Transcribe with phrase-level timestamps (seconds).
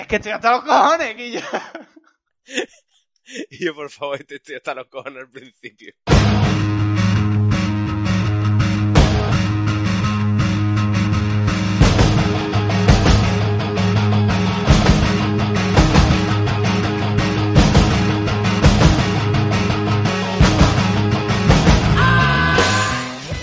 [0.00, 1.40] Es que estoy hasta los cojones, Guillo.
[3.50, 5.94] Y yo, por favor, estoy hasta los cojones al principio.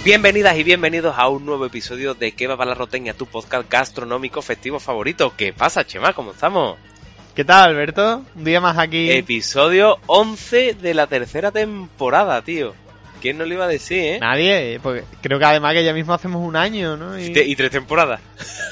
[0.07, 3.13] Bienvenidas y bienvenidos a un nuevo episodio de ¿Qué va para la roteña?
[3.13, 5.33] Tu podcast gastronómico festivo favorito.
[5.35, 6.13] ¿Qué pasa, Chema?
[6.13, 6.77] ¿Cómo estamos?
[7.35, 8.23] ¿Qué tal, Alberto?
[8.33, 9.11] Un día más aquí.
[9.11, 12.73] Episodio 11 de la tercera temporada, tío.
[13.21, 14.19] ¿Quién nos lo iba a decir, eh?
[14.21, 17.19] Nadie, porque creo que además que ya mismo hacemos un año, ¿no?
[17.19, 18.21] Y, te- y tres temporadas.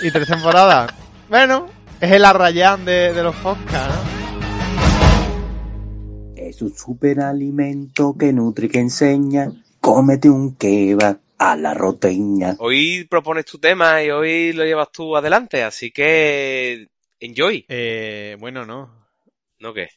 [0.04, 0.94] y tres temporadas.
[1.30, 1.68] bueno,
[2.00, 4.16] es el arrayán de, de los podcasts, ¿no?
[6.38, 9.52] Es un superalimento que nutre y que enseña.
[9.82, 12.56] Cómete un kebab a la roteña.
[12.60, 16.88] Hoy propones tu tema y hoy lo llevas tú adelante, así que...
[17.20, 17.66] Enjoy.
[17.70, 19.08] Eh, bueno, no.
[19.60, 19.90] ¿No qué?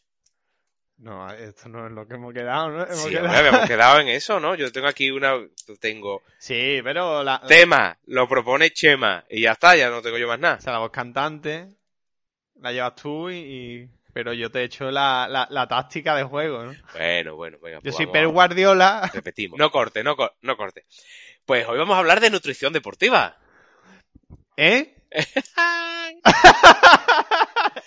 [0.99, 2.83] No, esto no es lo que hemos quedado, ¿no?
[2.85, 4.55] Hemos Sí, quedado- hombre, habíamos quedado en eso, ¿no?
[4.57, 5.35] Yo tengo aquí una...
[5.81, 10.27] Tengo Sí, pero la, tema, lo propone Chema y ya está, ya no tengo yo
[10.27, 10.57] más nada.
[10.57, 11.69] o sea, la voz cantante
[12.61, 13.89] la llevas tú y...
[14.19, 16.75] Pero yo te he hecho la, la, la táctica de juego, ¿no?
[16.93, 17.77] Bueno, bueno, venga.
[17.79, 19.11] Yo pues soy vamos Pep a- Guardiola.
[19.15, 19.57] Repetimos.
[19.57, 20.87] No corte, no, cor- no corte.
[21.47, 23.39] Pues hoy vamos a hablar de nutrición deportiva.
[24.57, 24.97] ¿Eh?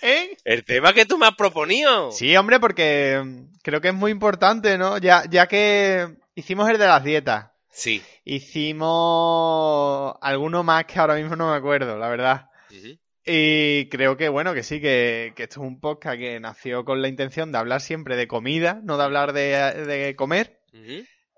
[0.02, 0.38] ¿Eh?
[0.46, 2.14] El tema que tú me has proponido.
[2.14, 5.00] Sí, hombre, porque mm, creo que es muy importante, ¿no?
[5.00, 7.52] Ya, ya que hicimos el de las dietas.
[7.70, 8.02] Sí.
[8.24, 8.92] Hicimos
[10.22, 12.50] alguno más que ahora mismo no me acuerdo, la verdad.
[12.70, 12.98] Ujú.
[13.26, 17.02] Y creo que, bueno, que sí, que, que esto es un podcast que nació con
[17.02, 20.60] la intención de hablar siempre de comida, no de hablar de, de comer.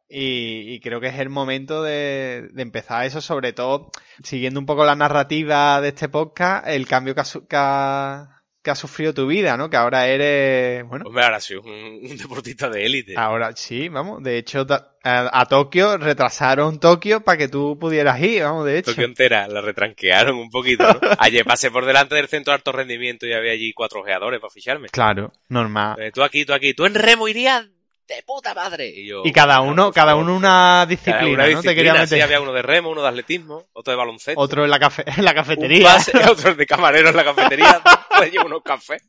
[0.08, 3.92] Y, y creo que es el momento de, de empezar eso, sobre todo
[4.24, 8.72] siguiendo un poco la narrativa de este podcast, el cambio que ha, que ha, que
[8.72, 9.70] ha sufrido tu vida, ¿no?
[9.70, 11.68] Que ahora eres, bueno, Hombre, ahora soy un,
[12.10, 13.14] un deportista de élite.
[13.18, 14.66] ahora sí, vamos, de hecho
[15.04, 18.92] a, a Tokio retrasaron Tokio para que tú pudieras ir, vamos, de hecho.
[18.92, 21.00] Tokio entera, la retranquearon un poquito, ¿no?
[21.20, 24.52] Ayer pasé por delante del centro de alto rendimiento y había allí cuatro ojeadores para
[24.52, 24.88] ficharme.
[24.90, 26.02] Claro, normal.
[26.02, 27.68] Eh, tú aquí, tú aquí, tú en remo irías
[28.08, 28.88] de puta madre.
[28.90, 29.22] Y yo.
[29.26, 30.24] Y cada "Bueno, uno, por cada favor".
[30.26, 31.62] uno una Cada disciplina, una ¿no?
[31.62, 34.40] Te quería disciplina, sí, meter había uno de remo, uno de atletismo, otro de baloncesto.
[34.42, 35.84] otro en la, cafe- en la un cafetería.
[35.86, 37.82] pase, otro de camarero en la cafetería,
[38.20, 39.02] le llevo unos cafés.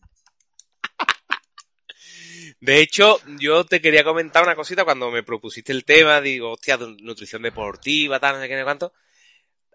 [2.60, 6.78] De hecho, yo te quería comentar una cosita cuando me propusiste el tema, digo, hostia,
[6.78, 8.92] nutrición deportiva, tal, no sé qué, no sé cuánto.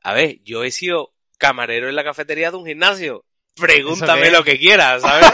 [0.02, 3.26] A ver, yo he sido camarero en la cafetería de un gimnasio.
[3.56, 5.28] Pregúntame lo que quieras, ¿sabes?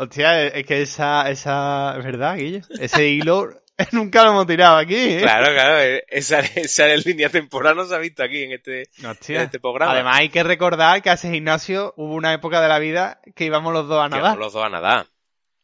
[0.00, 2.60] Hostia, es que esa, esa, es verdad, Guillo.
[2.78, 3.48] Ese hilo
[3.92, 5.18] nunca lo hemos tirado aquí, ¿eh?
[5.20, 9.40] claro, claro, eh, esa, esa línea temporal no se ha visto aquí en este, en
[9.40, 9.90] este programa.
[9.90, 13.72] Además hay que recordar que ese gimnasio hubo una época de la vida que íbamos
[13.72, 14.22] los dos a nadar.
[14.22, 15.06] vamos los dos a nadar.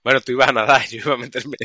[0.03, 1.57] Bueno, tú ibas a nadar, yo iba a meterme,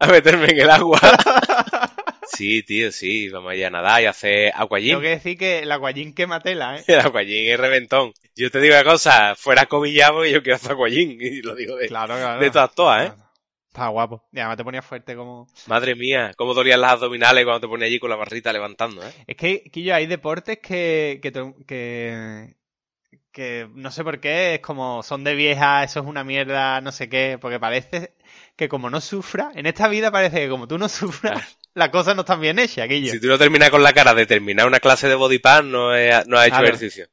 [0.00, 0.98] a meterme en el agua.
[2.34, 5.00] Sí, tío, sí, vamos a ir a nadar y a hacer Tengo aquagym.
[5.00, 6.84] que decir que el aguayín quema tela, ¿eh?
[6.86, 8.12] El aquagym es reventón.
[8.36, 11.18] Yo te digo una cosa, fuera comillado y yo quiero hacer aquagym.
[11.20, 12.40] Y lo digo de, Claro, claro.
[12.40, 13.12] de todas, todas, ¿eh?
[13.68, 14.22] Está guapo.
[14.32, 15.46] Y además te ponía fuerte como...
[15.66, 19.12] Madre mía, cómo dolían las abdominales cuando te ponía allí con la barrita levantando, ¿eh?
[19.26, 21.32] Es que, Quillo, hay deportes que, que,
[21.66, 22.54] que,
[23.32, 26.92] que no sé por qué, es como son de vieja, eso es una mierda, no
[26.92, 28.12] sé qué, porque parece
[28.56, 32.14] que como no sufra, en esta vida parece que como tú no sufras, las cosas
[32.14, 33.10] no están bien hechas, Quillo.
[33.12, 35.96] Si tú no terminas con la cara de terminar una clase de body pan, no,
[35.96, 37.06] he- no has hecho ejercicio.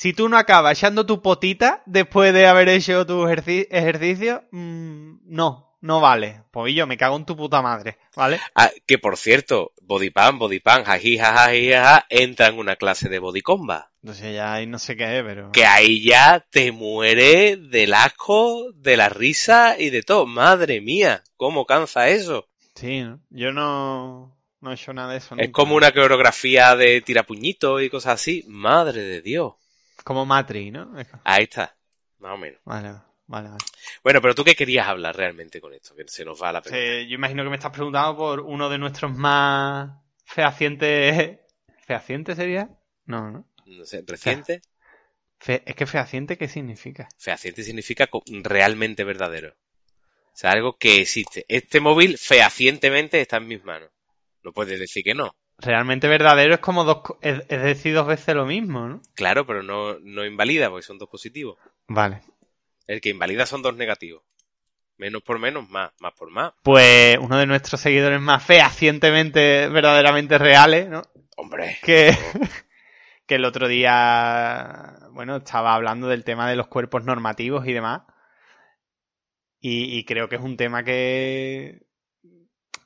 [0.00, 5.18] Si tú no acabas echando tu potita después de haber hecho tu ejerci- ejercicio, mm,
[5.26, 6.44] no, no vale.
[6.50, 8.40] Pues yo me cago en tu puta madre, ¿vale?
[8.54, 12.76] Ah, que por cierto, body pan, body pan, jaji, jaja, jaji, jaja, entra en una
[12.76, 13.88] clase de body combat.
[14.02, 15.52] Entonces ya ahí no sé qué es, pero...
[15.52, 20.24] que ahí ya te muere del asco, de la risa y de todo.
[20.24, 22.48] Madre mía, cómo cansa eso.
[22.74, 23.20] Sí, ¿no?
[23.28, 25.34] Yo no, no he hecho nada de eso.
[25.34, 25.52] Es nunca.
[25.52, 28.46] como una coreografía de tirapuñitos y cosas así.
[28.48, 29.52] Madre de Dios.
[30.04, 30.92] Como Matri, ¿no?
[31.24, 31.76] Ahí está,
[32.18, 32.60] más o menos.
[32.64, 32.92] Vale,
[33.26, 33.64] vale, vale.
[34.02, 36.84] Bueno, pero tú qué querías hablar realmente con esto, que se nos va la pregunta.
[36.84, 39.90] Eh, yo imagino que me estás preguntando por uno de nuestros más
[40.24, 41.38] fehacientes...
[41.86, 42.70] ¿Fehaciente sería?
[43.06, 43.48] No, ¿no?
[43.66, 44.62] No sé, reciente.
[45.38, 47.08] Fe- Es que fehaciente, ¿qué significa?
[47.18, 48.08] Fehaciente significa
[48.42, 49.50] realmente verdadero.
[50.32, 51.44] O sea, algo que existe.
[51.48, 53.90] Este móvil fehacientemente está en mis manos.
[54.42, 55.34] No puedes decir que no.
[55.60, 57.02] Realmente verdadero es como dos...
[57.20, 59.02] Es, es decir, dos veces lo mismo, ¿no?
[59.14, 61.58] Claro, pero no, no invalida porque son dos positivos.
[61.86, 62.22] Vale.
[62.86, 64.22] El que invalida son dos negativos.
[64.96, 65.92] Menos por menos, más.
[66.00, 66.52] Más por más.
[66.62, 71.02] Pues uno de nuestros seguidores más fehacientemente, verdaderamente reales, ¿no?
[71.36, 71.78] Hombre.
[71.82, 72.14] Que,
[73.26, 78.02] que el otro día, bueno, estaba hablando del tema de los cuerpos normativos y demás.
[79.60, 81.86] Y, y creo que es un tema que,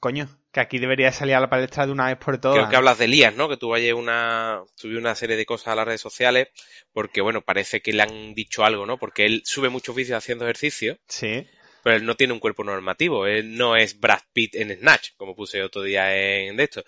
[0.01, 2.57] coño, que aquí debería salir a la palestra de una vez por todas.
[2.57, 3.49] Creo que hablas de Elías, ¿no?
[3.49, 6.49] Que tuvo ayer una, subió una serie de cosas a las redes sociales,
[6.93, 8.97] porque bueno, parece que le han dicho algo, ¿no?
[8.97, 11.47] Porque él sube muchos vídeos haciendo ejercicio, Sí.
[11.83, 15.35] pero él no tiene un cuerpo normativo, él no es Brad Pitt en Snatch, como
[15.35, 16.85] puse otro día en de esto.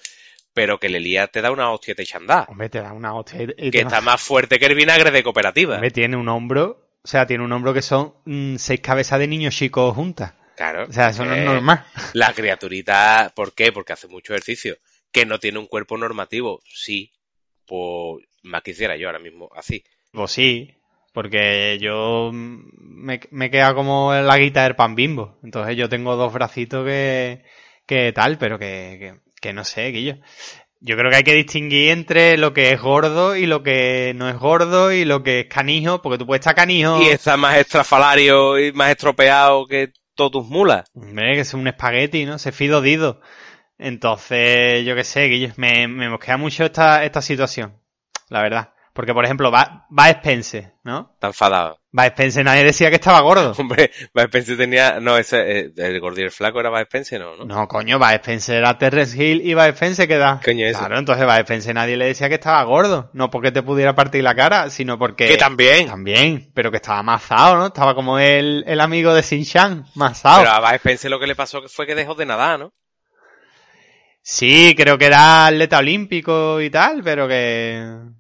[0.55, 2.93] Pero que el Elías te da una hostia te echa a andar, Hombre, te da
[2.95, 3.43] una hostia.
[3.43, 5.75] y- y que te- está más fuerte que el vinagre de cooperativa.
[5.75, 9.27] Hombre, tiene un hombro, o sea, tiene un hombro que son mm, seis cabezas de
[9.27, 10.33] niños chicos juntas.
[10.57, 10.87] Claro.
[10.89, 11.85] O sea, eso no es que normal.
[12.15, 13.73] La criaturita, ¿por qué?
[13.73, 14.77] Porque hace mucho ejercicio.
[15.13, 17.13] Que no tiene un cuerpo normativo, sí.
[17.67, 19.85] Pues más quisiera yo ahora mismo así.
[20.13, 20.75] Pues sí,
[21.13, 25.39] porque yo me, me he quedado como la guita del pan bimbo.
[25.43, 27.43] Entonces yo tengo dos bracitos que,
[27.87, 30.17] que tal, pero que, que, que no sé, Guillo.
[30.81, 34.29] Yo creo que hay que distinguir entre lo que es gordo y lo que no
[34.29, 37.03] es gordo y lo que es canijo, porque tú puedes estar canijo.
[37.03, 40.91] Y está más estrafalario y más estropeado que todos tus mulas.
[40.95, 42.39] Hombre, que es un espagueti, ¿no?
[42.39, 43.21] Se fido dido.
[43.79, 47.81] Entonces, yo qué sé, Guillo, me, me mosquea mucho esta, esta situación,
[48.29, 48.75] la verdad.
[48.97, 51.11] Porque, por ejemplo, va, va Spence, ¿no?
[51.13, 51.79] Está enfadado.
[51.97, 53.53] Va Spence, nadie decía que estaba gordo.
[53.59, 55.01] Hombre, Bud Spencer tenía...
[55.01, 57.37] No, ese, eh, el el flaco era Bud Spencer, ¿no?
[57.37, 57.45] ¿no?
[57.45, 60.41] No, coño, va Spencer era Terrence Hill y va Spencer queda.
[60.43, 60.79] Coño, eso.
[60.79, 63.11] Claro, entonces va Spencer nadie le decía que estaba gordo.
[63.13, 65.29] No porque te pudiera partir la cara, sino porque.
[65.29, 65.89] Que también.
[65.89, 67.67] También, pero que estaba mazado, ¿no?
[67.67, 70.41] Estaba como el, el amigo de Sin Chan, mazado.
[70.41, 72.73] Pero a Bud Spencer lo que le pasó fue que dejó de nadar, ¿no?
[74.23, 78.17] Sí, creo que era atleta olímpico y tal, pero que.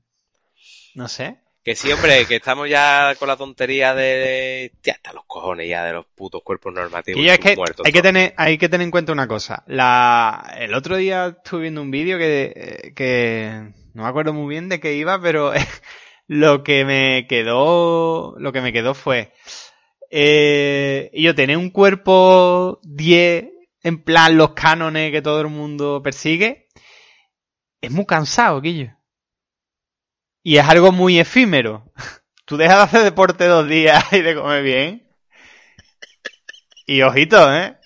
[0.96, 1.36] No sé.
[1.62, 4.72] Que sí, hombre, que estamos ya con la tontería de...
[4.82, 7.20] Ya está los cojones ya de los putos cuerpos normativos.
[7.20, 9.62] Y ya es que muertos hay que tener, hay que tener en cuenta una cosa.
[9.66, 14.70] La, el otro día estuve viendo un vídeo que, que no me acuerdo muy bien
[14.70, 15.52] de qué iba, pero
[16.28, 19.34] lo que me quedó, lo que me quedó fue,
[20.10, 23.48] eh, y yo tener un cuerpo 10
[23.82, 26.68] en plan los cánones que todo el mundo persigue,
[27.82, 28.95] es muy cansado, Guillo.
[30.46, 31.82] Y es algo muy efímero.
[32.44, 35.12] Tú dejas de hacer deporte dos días y de comer bien.
[36.86, 37.76] Y ojito, ¿eh?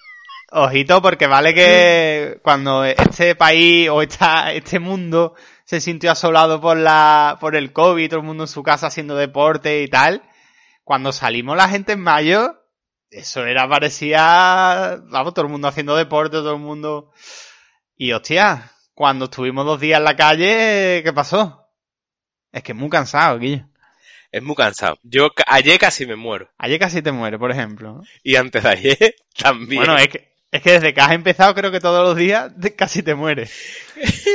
[0.50, 6.76] Ojito, porque vale que cuando este país o esta, este mundo se sintió asolado por
[6.76, 10.22] la, por el COVID, todo el mundo en su casa haciendo deporte y tal,
[10.84, 12.60] cuando salimos la gente en mayo,
[13.08, 17.10] eso era, parecía, vamos, todo el mundo haciendo deporte, todo el mundo...
[17.96, 21.59] Y hostia, cuando estuvimos dos días en la calle, ¿qué pasó?
[22.52, 23.66] Es que es muy cansado, Guillo.
[24.32, 24.98] Es muy cansado.
[25.02, 26.50] Yo ayer casi me muero.
[26.58, 28.00] Ayer casi te muere, por ejemplo.
[28.22, 29.80] Y antes de ayer también.
[29.84, 33.02] Bueno, es que, es que desde que has empezado, creo que todos los días casi
[33.02, 33.52] te mueres.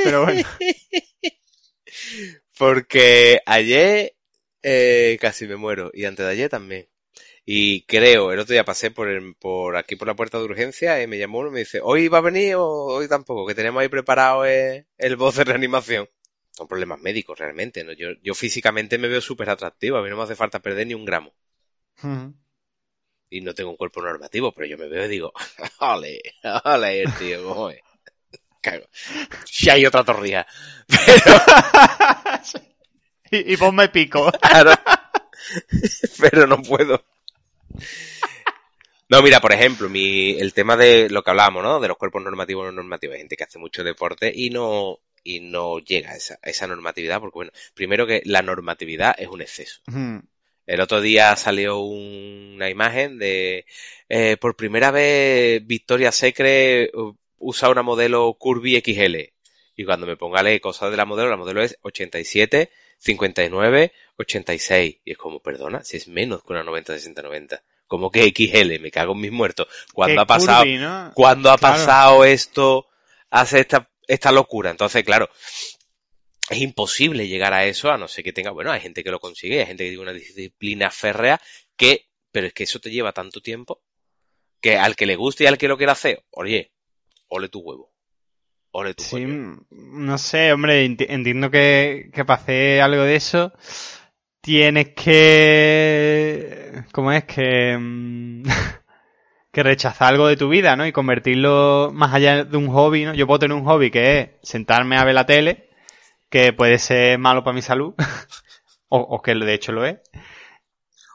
[0.03, 0.47] Pero bueno.
[2.57, 4.15] Porque ayer
[4.63, 5.91] eh, casi me muero.
[5.93, 6.87] Y antes de ayer también.
[7.45, 11.01] Y creo, el otro día pasé por, el- por aquí por la puerta de urgencia
[11.03, 13.45] y me llamó uno y me dice, ¿hoy va a venir o hoy tampoco?
[13.45, 16.09] Que tenemos ahí preparado eh, el voz de reanimación.
[16.55, 17.91] Son problemas médicos realmente, ¿no?
[17.91, 20.93] Yo, yo físicamente me veo súper atractivo, a mí no me hace falta perder ni
[20.93, 21.33] un gramo.
[23.29, 25.33] Y no tengo un cuerpo normativo, pero yo me veo y digo,
[25.79, 26.21] ole,
[26.63, 27.81] ole, tío, ¿cómo es?
[28.61, 28.85] Cago.
[29.43, 30.47] Si hay otra torrija.
[33.31, 34.31] y, y ponme pico.
[34.41, 34.71] Claro.
[36.19, 37.03] Pero no puedo.
[39.09, 41.79] No, mira, por ejemplo, mi, el tema de lo que hablábamos, ¿no?
[41.79, 43.13] De los cuerpos normativos o no normativos.
[43.13, 46.67] Hay gente que hace mucho deporte y no, y no llega a esa, a esa
[46.67, 49.81] normatividad, porque bueno, primero que la normatividad es un exceso.
[50.67, 53.65] El otro día salió un- una imagen de,
[54.07, 59.33] eh, por primera vez Victoria Secret uh, usa una modelo Curvy XL.
[59.75, 63.91] Y cuando me ponga a leer cosas de la modelo, la modelo es 87, 59,
[64.17, 64.97] 86.
[65.03, 67.61] Y es como, perdona, si es menos que una 90, 60, 90.
[67.87, 69.67] Como que XL, me cago en mis muertos.
[69.93, 71.11] Cuando ha pasado, curvy, ¿no?
[71.13, 71.75] cuando ha Claro.
[71.75, 72.87] pasado esto,
[73.29, 74.71] hace esta, esta locura.
[74.71, 75.29] Entonces, claro,
[76.49, 79.19] es imposible llegar a eso a no ser que tenga, bueno, hay gente que lo
[79.19, 81.41] consigue, hay gente que tiene una disciplina férrea
[81.75, 83.81] que, pero es que eso te lleva tanto tiempo
[84.61, 86.71] que al que le guste y al que lo quiera hacer, oye,
[87.29, 87.91] ole tu huevo.
[88.71, 89.65] Ole tu Sí, coño.
[89.71, 93.53] no sé, hombre, enti- entiendo que, que para hacer algo de eso
[94.41, 96.83] tienes que...
[96.91, 97.23] ¿Cómo es?
[97.23, 97.77] Que...
[99.55, 100.85] que rechazar algo de tu vida, ¿no?
[100.85, 103.13] Y convertirlo más allá de un hobby, ¿no?
[103.13, 105.69] Yo puedo tener un hobby que es sentarme a ver la tele,
[106.29, 107.93] que puede ser malo para mi salud,
[108.89, 109.99] o, o que de hecho lo es,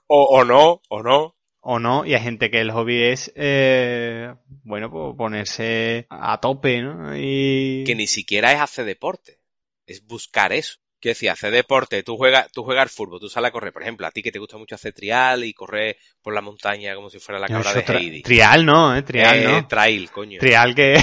[0.06, 1.37] O, o no, o no.
[1.61, 4.32] o no, y hay gente que el hobby es, eh,
[4.64, 7.14] bueno, pues ponerse a tope, ¿no?
[7.14, 7.85] Y...
[7.85, 9.38] Que ni siquiera es hacer deporte.
[9.85, 10.78] Es buscar eso.
[11.00, 14.07] Quiero decir, hacer deporte, tú juegas, tú juegas fútbol, tú sales a correr, por ejemplo,
[14.07, 17.19] a ti que te gusta mucho hacer trial y correr por la montaña como si
[17.19, 18.23] fuera la cabra de Heidi.
[18.23, 19.66] Trial no, eh, trial Eh, no.
[19.66, 20.38] Trail, coño.
[20.38, 21.00] Trial que...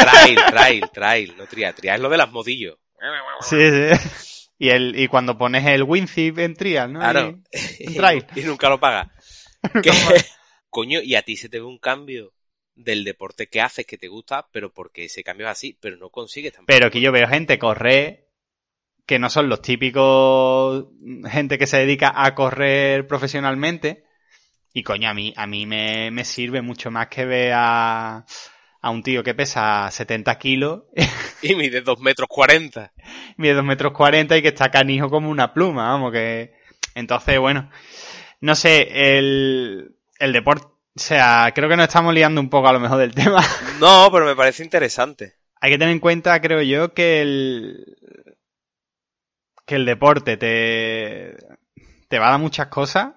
[0.00, 1.74] Trail, trail, trail, no trial.
[1.74, 2.78] Trial es lo de las modillos.
[3.40, 4.46] sí, sí.
[4.58, 7.00] Y, el, y cuando pones el WinZip en trial, ¿no?
[7.00, 7.38] Claro.
[7.50, 8.26] Y- en trail.
[8.36, 9.08] y nunca lo pagas.
[9.82, 9.90] Que-
[10.68, 12.32] Coño, y a ti se te ve un cambio
[12.74, 16.10] del deporte que haces que te gusta, pero porque ese cambio es así, pero no
[16.10, 16.66] consigues tampoco.
[16.72, 18.28] Pero que yo veo gente correr
[19.10, 20.84] que no son los típicos
[21.28, 24.04] gente que se dedica a correr profesionalmente.
[24.72, 28.24] Y coño, a mí, a mí me, me sirve mucho más que ver a,
[28.80, 30.82] a un tío que pesa 70 kilos,
[31.42, 32.92] Y mide dos metros cuarenta.
[33.36, 36.54] mide 2 metros 40 y que está canijo como una pluma, vamos, que...
[36.94, 37.68] Entonces, bueno,
[38.40, 42.72] no sé, el, el deporte, o sea, creo que nos estamos liando un poco a
[42.72, 43.42] lo mejor del tema.
[43.80, 45.34] No, pero me parece interesante.
[45.60, 47.96] Hay que tener en cuenta, creo yo, que el
[49.70, 51.36] que el deporte te,
[52.08, 53.10] te va a dar muchas cosas,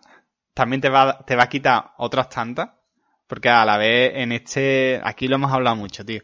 [0.53, 2.69] también te va, a- te va a quitar otras tantas,
[3.25, 6.21] porque a la vez en este, aquí lo hemos hablado mucho, tío,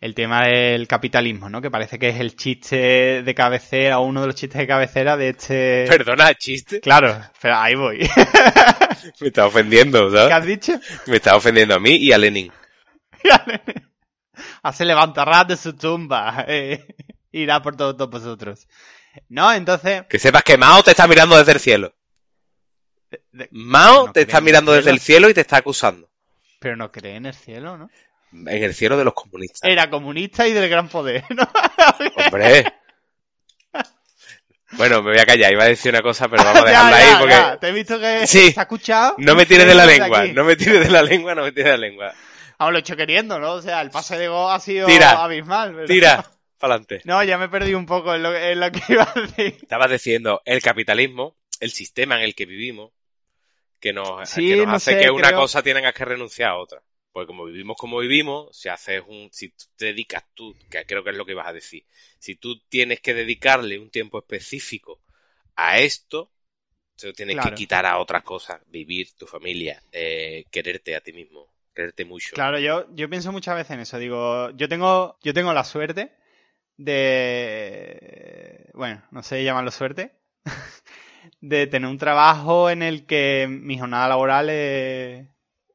[0.00, 1.60] el tema del capitalismo, ¿no?
[1.62, 5.16] Que parece que es el chiste de cabecera, o uno de los chistes de cabecera
[5.16, 5.84] de este...
[5.88, 6.80] Perdona, chiste.
[6.80, 7.98] Claro, pero ahí voy.
[9.20, 10.32] Me está ofendiendo, ¿Qué ¿sabes?
[10.34, 10.72] has dicho?
[11.06, 12.50] Me está ofendiendo a mí y a Lenin.
[14.72, 16.44] se levantará de su tumba.
[16.48, 16.84] eh,
[17.32, 18.66] irá por todos vosotros.
[19.28, 20.02] No, entonces...
[20.08, 21.94] Que sepas que Mao te está mirando desde el cielo.
[23.32, 26.08] de- Mao No te está el mirando desde el cielo y te está acusando.
[26.60, 27.90] Pero no cree en el cielo, ¿no?
[28.32, 29.60] En el cielo de los comunistas.
[29.62, 31.48] Era comunista y del gran poder, ¿no?
[32.26, 32.64] Hombre.
[34.72, 35.50] Bueno, me voy a callar.
[35.52, 37.56] Iba a decir una cosa, pero vamos a dejarla ya, ahí porque ya.
[37.58, 38.52] Te he visto que Sí.
[38.52, 39.14] te ha escuchado.
[39.18, 40.24] no me tires de la lengua.
[40.26, 42.12] No me tires de la lengua, no me tires de la lengua.
[42.58, 43.52] Vamos, lo he hecho queriendo, ¿no?
[43.52, 45.22] O sea, el pase de go ha sido Tira.
[45.22, 45.72] abismal.
[45.74, 46.24] pero- Tira,
[46.58, 47.00] para adelante.
[47.04, 49.58] No, ya me perdido un poco en lo, en lo que iba a decir.
[49.62, 52.92] Estabas diciendo, el capitalismo, el sistema en el que vivimos,
[53.80, 56.50] que nos, Sí, que nos no hace sé, que una creo- cosa tengas que renunciar
[56.50, 56.82] a otra.
[57.12, 61.02] Porque como vivimos como vivimos, si haces un, si tú te dedicas tú, que creo
[61.02, 61.84] que es lo que ibas a decir,
[62.18, 65.00] si tú tienes que dedicarle un tiempo específico
[65.56, 66.30] a esto,
[66.96, 67.50] se lo tienes Claro.
[67.50, 72.34] que quitar a otras cosas, vivir, tu familia, eh, quererte a ti mismo, quererte mucho.
[72.34, 73.98] Claro, yo, yo pienso muchas veces en eso.
[73.98, 76.12] Digo, yo tengo, yo tengo la suerte
[76.78, 80.12] de, bueno, no sé llamarlo suerte,
[81.40, 85.26] de tener un trabajo en el que mi jornada laboral es-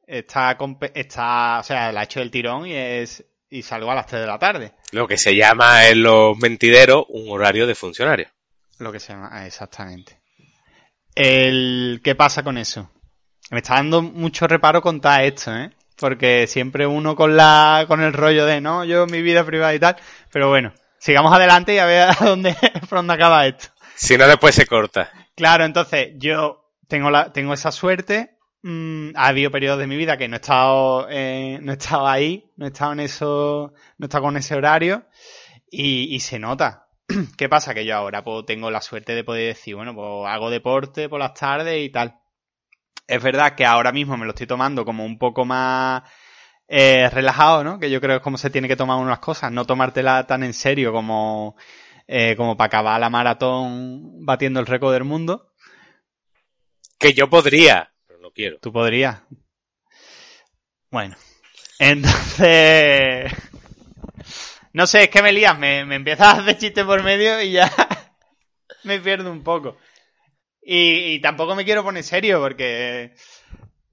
[0.06, 0.56] está,
[0.94, 4.22] está, o sea, la he hecho del tirón y es, y salgo a las 3
[4.22, 4.72] de la tarde.
[4.92, 8.28] Lo que se llama en los mentideros un horario de funcionario.
[8.78, 10.20] Lo que se llama, exactamente.
[11.14, 12.90] El, ¿qué pasa con eso?
[13.50, 15.70] Me está dando mucho reparo contar esto, ¿eh?
[15.96, 19.78] Porque siempre uno con la, con el rollo de, no, yo mi vida privada y
[19.78, 19.96] tal.
[20.32, 20.72] Pero bueno,
[21.04, 22.56] sigamos adelante y a ver a dónde,
[22.88, 23.68] por dónde acaba esto.
[23.94, 25.12] Si no, después se corta.
[25.36, 28.38] Claro, entonces yo tengo la, tengo esa suerte.
[28.62, 32.08] Mm, ha habido periodos de mi vida que no he estado, eh, no he estado
[32.08, 35.04] ahí, no he estado en eso, no he estado con ese horario
[35.70, 36.88] y, y se nota.
[37.36, 37.74] ¿Qué pasa?
[37.74, 41.20] Que yo ahora pues, tengo la suerte de poder decir, bueno, pues hago deporte por
[41.20, 42.18] las tardes y tal.
[43.06, 46.02] Es verdad que ahora mismo me lo estoy tomando como un poco más
[46.68, 47.78] eh, relajado, ¿no?
[47.78, 50.42] Que yo creo que es como se tiene que tomar unas cosas, no tomártela tan
[50.42, 51.56] en serio como,
[52.06, 55.52] eh, como para acabar la maratón batiendo el récord del mundo.
[56.98, 58.58] Que yo podría, pero no quiero.
[58.60, 59.22] Tú podrías.
[60.90, 61.16] Bueno,
[61.78, 63.32] entonces...
[64.74, 67.52] No sé, es que me lías, me, me empiezas a hacer chistes por medio y
[67.52, 67.70] ya
[68.82, 69.76] me pierdo un poco.
[70.60, 73.14] Y, y tampoco me quiero poner serio porque...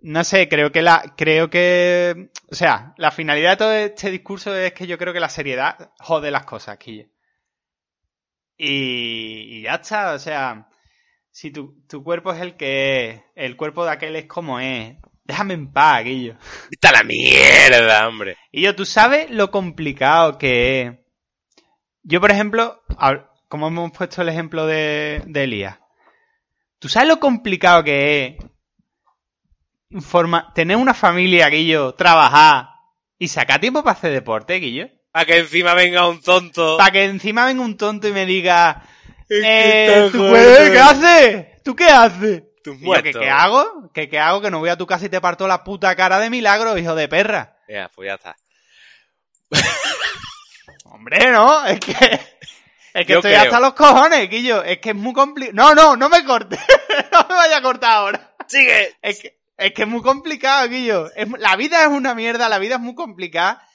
[0.02, 1.14] No sé, creo que la...
[1.16, 2.32] Creo que...
[2.52, 5.92] O sea, la finalidad de todo este discurso es que yo creo que la seriedad
[6.00, 7.12] jode las cosas, Quille.
[8.58, 10.68] Y, y ya está, o sea...
[11.34, 14.98] Si tu, tu cuerpo es el que es, el cuerpo de aquel es como es,
[15.24, 16.36] déjame en paz, Guillo.
[16.70, 18.36] Está la mierda, hombre.
[18.52, 20.94] Y yo, tú sabes lo complicado que es.
[22.04, 22.82] Yo, por ejemplo,
[23.48, 25.80] como hemos puesto el ejemplo de, de Elías,
[26.80, 28.51] tú sabes lo complicado que es
[30.00, 32.70] forma, tener una familia, Guillo, trabajar
[33.18, 34.88] y sacar tiempo para hacer deporte, Guillo.
[35.12, 36.78] Para que encima venga un tonto.
[36.78, 38.84] Para que encima venga un tonto y me diga,
[39.30, 40.70] eh, ¿tú puedes?
[40.70, 41.64] ¿qué haces?
[41.64, 42.44] ¿Tú qué haces?
[42.64, 42.78] Tú.
[43.04, 43.90] ¿qué, qué hago?
[43.94, 44.42] ¿Qué, ¿Qué hago?
[44.42, 46.96] Que no voy a tu casa y te parto la puta cara de milagro, hijo
[46.96, 47.58] de perra.
[47.68, 48.36] Ya, pues ya está.
[50.86, 51.92] Hombre, no, es que.
[52.94, 53.44] Es que Yo estoy creo.
[53.44, 54.64] hasta los cojones, Guillo.
[54.64, 55.56] Es que es muy complicado.
[55.56, 56.60] No, no, no me cortes.
[57.12, 58.34] no me vaya a cortar ahora.
[58.48, 58.96] ¡Sigue!
[59.02, 61.10] Es que es, que es muy complicado, Guillo.
[61.16, 63.66] Es la vida es una mierda, la vida es muy complicada.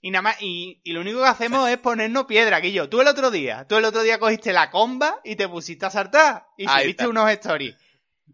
[0.00, 2.88] Y nada más, y, y lo único que hacemos es ponernos piedra, Guillo.
[2.90, 5.90] Tú el otro día, tú el otro día cogiste la comba y te pusiste a
[5.90, 6.46] saltar.
[6.58, 7.08] Y Ahí subiste está.
[7.08, 7.74] unos stories.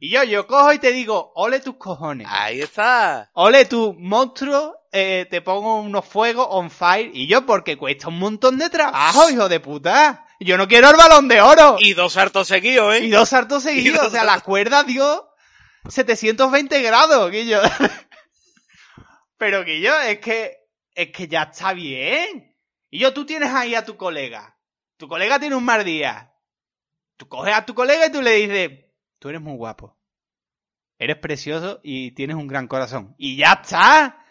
[0.01, 2.27] Y yo, yo cojo y te digo, ole tus cojones.
[2.31, 3.31] Ahí está.
[3.35, 7.11] Ole tu monstruo, eh, te pongo unos fuegos on fire.
[7.13, 10.27] Y yo, porque cuesta un montón de trabajo, hijo de puta.
[10.41, 11.77] Yo no quiero el balón de oro.
[11.79, 13.05] Y dos hartos seguidos, ¿eh?
[13.05, 13.99] Y dos saltos seguidos.
[13.99, 15.30] dos o sea, la cuerda dio
[15.89, 17.61] 720 grados, Guillo.
[19.39, 20.59] Pero Guillo, es que,
[20.95, 22.57] es que ya está bien.
[22.91, 24.59] Y yo, tú tienes ahí a tu colega.
[24.97, 26.33] Tu colega tiene un mal día.
[27.17, 28.71] Tú coges a tu colega y tú le dices,
[29.19, 29.97] tú eres muy guapo.
[30.99, 33.15] Eres precioso y tienes un gran corazón.
[33.17, 34.25] Y ya está.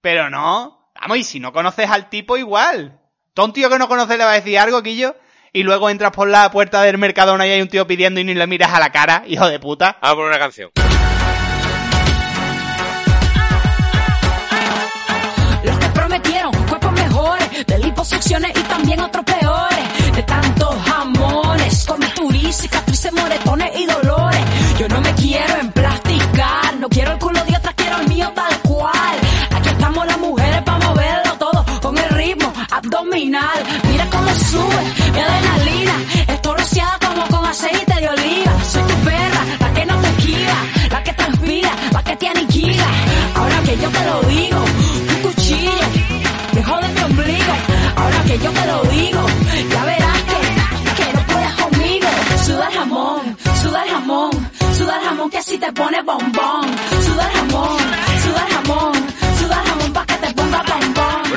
[0.00, 0.90] Pero no.
[1.00, 3.00] Vamos, y si no conoces al tipo, igual.
[3.40, 5.16] A un tío que no conoces le va a decir algo, Guillo,
[5.54, 8.34] y luego entras por la puerta del Mercadona y hay un tío pidiendo y ni
[8.34, 9.96] le miras a la cara, hijo de puta.
[10.02, 10.70] Vamos a poner una canción.
[17.66, 20.14] De liposucciones y también otros peores.
[20.14, 24.40] De tantos jamones, comituris, cicatrices, moretones y dolores.
[24.78, 28.58] Yo no me quiero emplasticar, no quiero el culo de otras, quiero el mío tal
[28.60, 29.16] cual.
[29.50, 33.60] Aquí estamos las mujeres para moverlo todo con el ritmo abdominal.
[33.90, 35.79] Mira cómo sube mi adrenalina,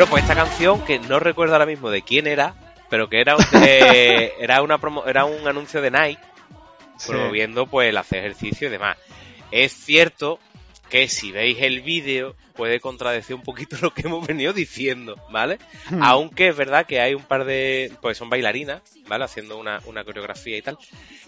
[0.04, 2.56] Bueno, pues esta canción, que no recuerdo ahora mismo de quién era,
[2.90, 6.20] pero que era, de- era, una promo- era un anuncio de Nike
[7.08, 8.98] promoviendo pues el hacer ejercicio y demás.
[9.50, 10.40] Es cierto
[10.90, 15.58] que si veis el vídeo puede contradecir un poquito lo que hemos venido diciendo, ¿vale?
[15.90, 16.04] Hmm.
[16.04, 19.24] Aunque es verdad que hay un par de, pues son bailarinas, ¿vale?
[19.24, 20.78] Haciendo una, una coreografía y tal.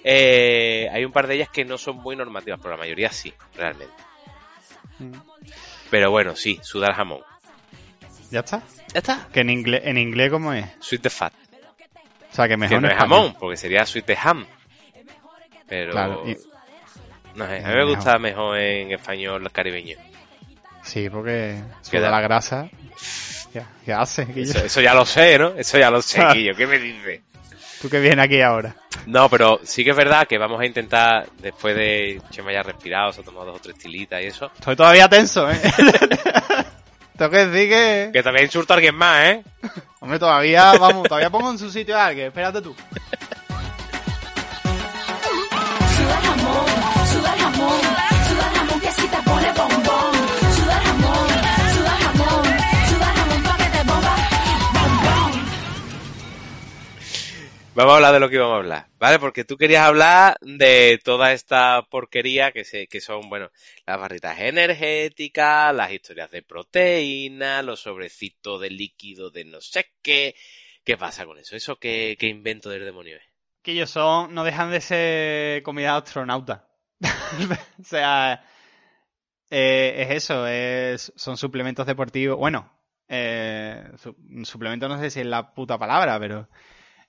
[0.04, 3.34] Eh, hay un par de ellas que no son muy normativas, pero la mayoría sí,
[3.56, 3.94] realmente.
[5.00, 5.14] Hmm.
[5.90, 7.22] Pero bueno, sí, sudar jamón.
[8.32, 8.64] ¿Ya está?
[8.96, 9.28] Ya está.
[9.34, 10.66] Que en inglés, en inglés ¿cómo es?
[10.80, 11.34] Sweet the fat.
[12.32, 14.46] O sea, que mejor que no es jamón, porque sería sweet de ham.
[15.68, 16.38] Pero Claro, y-
[17.36, 19.98] no sé, a mí me gusta mejor en español caribeño.
[20.82, 22.10] Sí, porque Queda.
[22.10, 22.70] la grasa.
[23.52, 24.28] ¿Qué, qué hace?
[24.34, 25.50] Eso, eso ya lo sé, ¿no?
[25.58, 26.24] Eso ya lo sé.
[26.34, 26.56] Guillo.
[26.56, 27.20] ¿Qué me dices?
[27.82, 28.78] Tú que vienes aquí ahora.
[29.08, 33.12] No, pero sí que es verdad que vamos a intentar, después de Chema ya respirado,
[33.12, 35.60] se ha tomado dos o tres tilitas y eso, Estoy todavía tenso, ¿eh?
[37.18, 38.10] Tengo que decir que...
[38.14, 39.44] que también insulto a alguien más, ¿eh?
[40.00, 42.28] Hombre, todavía, vamos, todavía pongo en su sitio a alguien.
[42.28, 42.76] Espérate tú.
[57.76, 59.20] Vamos a hablar de lo que íbamos a hablar, ¿vale?
[59.20, 63.52] Porque tú querías hablar de toda esta porquería que, se, que son, bueno,
[63.86, 70.36] las barritas energéticas, las historias de proteína, los sobrecitos de líquido de no sé qué.
[70.86, 71.56] ¿Qué pasa con eso?
[71.58, 73.24] ¿Eso qué, qué invento del demonio es?
[73.62, 76.70] Que ellos son, no dejan de ser comida astronauta.
[77.80, 78.42] o sea,
[79.50, 82.38] eh, es eso, es, son suplementos deportivos.
[82.38, 82.72] Bueno,
[83.08, 86.50] eh, su- suplemento no sé si es la puta palabra, pero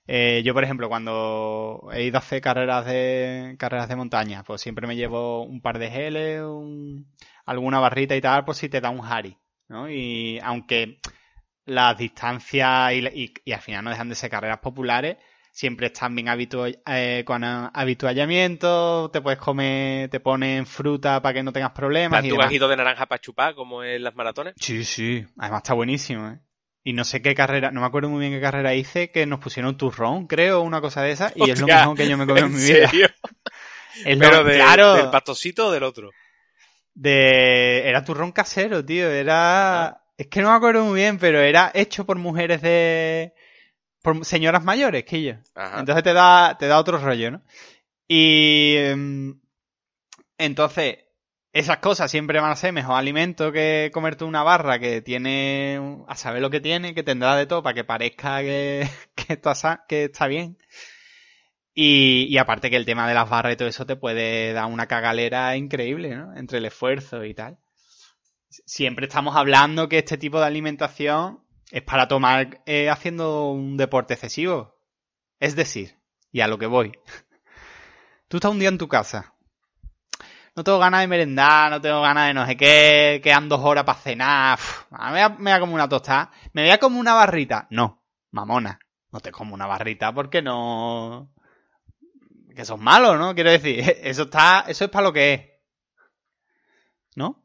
[0.07, 4.61] eh, yo, por ejemplo, cuando he ido a hacer carreras de carreras de montaña, pues
[4.61, 7.07] siempre me llevo un par de geles, un-
[7.45, 9.37] alguna barrita y tal, por si te da un Harry,
[9.69, 9.91] ¿no?
[9.91, 10.99] Y aunque
[11.65, 15.17] las distancias y, y- y al final no dejan de ser carreras populares,
[15.53, 21.43] siempre están bien habitu- eh, con habituallamiento, te puedes comer, te ponen fruta para que
[21.43, 22.53] no tengas problemas y ¿Tu demás.
[22.69, 24.55] de naranja para chupar como en las maratones?
[24.59, 26.39] Sí, sí, además está buenísimo, ¿eh?
[26.89, 29.41] Y no sé qué carrera, no me acuerdo muy bien qué carrera hice, que nos
[29.41, 32.39] pusieron turrón, creo, una cosa de esa, y es lo mejor que yo me comí
[32.39, 32.89] en ¿En mi vida.
[32.89, 33.09] serio?
[34.05, 36.13] Es lo- Pero de- claro, del pastosito o del otro.
[36.95, 41.73] de era turrón casero, tío, era es que no me acuerdo muy bien, pero era
[41.75, 43.33] hecho por mujeres de
[44.03, 45.33] por señoras mayores, que yo.
[45.57, 45.81] Ajá.
[45.81, 47.43] Entonces te da, te da otro rollo, ¿no?
[48.07, 49.41] Y em,
[50.39, 50.99] entonces,
[51.59, 56.15] esas cosas siempre van a ser mejor alimento que comerte una barra que tiene, a
[56.15, 58.87] saber lo que tiene, que tendrá de todo para que parezca que,
[59.29, 60.59] está, que está bien.
[61.73, 64.67] Y, y aparte que el tema de las barras y todo eso te puede dar
[64.67, 66.37] una cagalera increíble, ¿no?
[66.37, 67.59] Entre el esfuerzo y tal.
[68.51, 74.13] Siempre estamos hablando que este tipo de alimentación es para tomar eh, haciendo un deporte
[74.13, 74.79] excesivo.
[75.41, 75.97] Es decir,
[76.31, 76.93] y a lo que voy.
[78.29, 79.36] Tú estás un día en tu casa.
[80.57, 83.85] No tengo ganas de merendar, no tengo ganas de no sé qué, quedan dos horas
[83.85, 87.67] para cenar, uf, me voy a, comer una tostada, me voy a comer una barrita.
[87.71, 88.79] No, mamona,
[89.13, 91.31] no te como una barrita porque no...
[92.55, 93.35] Que son malos, ¿no?
[93.35, 95.41] Quiero decir, eso está, eso es para lo que es.
[97.15, 97.45] ¿No?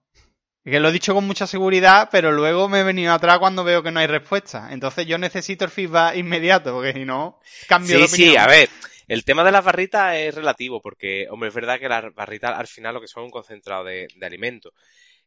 [0.64, 3.84] Que lo he dicho con mucha seguridad, pero luego me he venido atrás cuando veo
[3.84, 4.70] que no hay respuesta.
[4.72, 8.32] Entonces yo necesito el feedback inmediato, porque si no, cambio de Sí, opinión.
[8.32, 8.70] sí, a ver.
[9.16, 12.68] El tema de las barritas es relativo, porque, hombre, es verdad que las barritas al
[12.68, 14.74] final lo que son un concentrado de, de alimentos.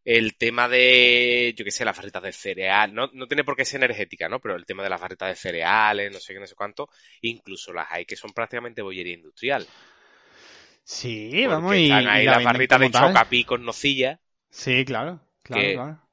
[0.04, 3.64] El tema de, yo qué sé, las barritas de cereal, no, no tiene por qué
[3.64, 4.40] ser energética, ¿no?
[4.40, 6.88] Pero el tema de las barritas de cereales, no sé qué, no sé cuánto,
[7.22, 9.70] incluso las hay que son prácticamente bollería industrial.
[10.84, 13.20] Sí, Porque vamos, y, están y ahí la las barritas de como tal.
[13.20, 14.20] chocapi con nocilla,
[14.50, 16.03] Sí, claro, claro, que- claro.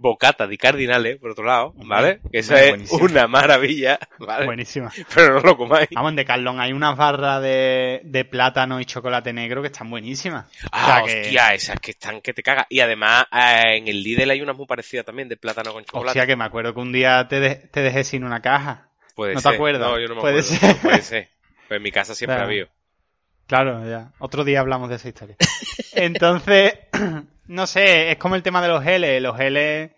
[0.00, 2.20] Bocata di cardinales, por otro lado, ¿vale?
[2.30, 3.04] Que hombre, es buenísimo.
[3.04, 4.46] una maravilla, ¿vale?
[4.46, 4.92] Buenísima.
[5.14, 5.88] Pero no lo comáis.
[5.92, 10.46] Vamos, en Decathlon hay unas barras de, de plátano y chocolate negro que están buenísimas.
[10.72, 12.66] Ah, o sea que- hostia, esas que están que te cagas.
[12.68, 16.08] Y además, eh, en el Lidl hay unas muy parecidas también, de plátano con chocolate.
[16.10, 18.88] Hostia, que me acuerdo que un día te, de- te dejé sin una caja.
[19.16, 19.80] Puede ¿no te acuerdas?
[19.90, 20.56] No, yo no me Puede acuerdo.
[20.60, 20.76] ser.
[20.76, 21.28] No puede ser.
[21.66, 22.46] Pues en mi casa siempre Claro.
[22.48, 22.68] ha habido.
[23.48, 24.12] Claro, ya.
[24.20, 25.34] Otro día hablamos de esa historia.
[25.92, 26.74] Entonces,
[27.46, 29.20] no sé, es como el tema de los geles.
[29.22, 29.90] Los geles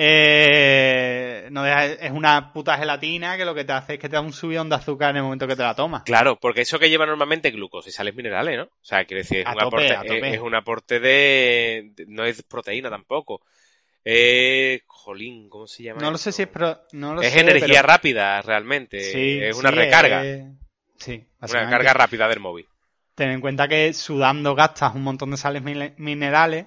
[0.00, 4.14] eh, no deja- es una puta gelatina que lo que te hace es que te
[4.16, 6.02] da un subidón de azúcar en el momento que te la tomas.
[6.04, 8.64] Claro, porque eso que lleva normalmente glucosa y sales minerales, ¿no?
[8.64, 10.28] O sea, quiere decir, es A un tope, aporte, tope.
[10.28, 13.40] es, es un aporte de, no es proteína tampoco.
[14.04, 16.00] Eh, jolín, ¿cómo se llama?
[16.00, 19.00] No lo sé si es pro- no lo es sé, energía pero- rápida, realmente.
[19.00, 20.24] Sí, es una sí, recarga.
[20.24, 20.46] eh,
[20.96, 21.72] Sí, Una básicamente.
[21.76, 22.66] carga rápida del móvil.
[23.18, 26.66] Ten en cuenta que sudando gastas un montón de sales mine- minerales.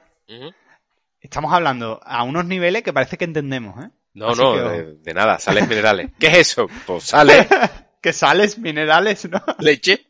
[1.21, 3.89] Estamos hablando a unos niveles que parece que entendemos, ¿eh?
[4.15, 6.11] No, Así no, que, de, de nada, sales minerales.
[6.19, 6.67] ¿Qué es eso?
[6.85, 7.47] Pues sales,
[8.01, 9.41] Que sales minerales, ¿no?
[9.59, 10.05] leche.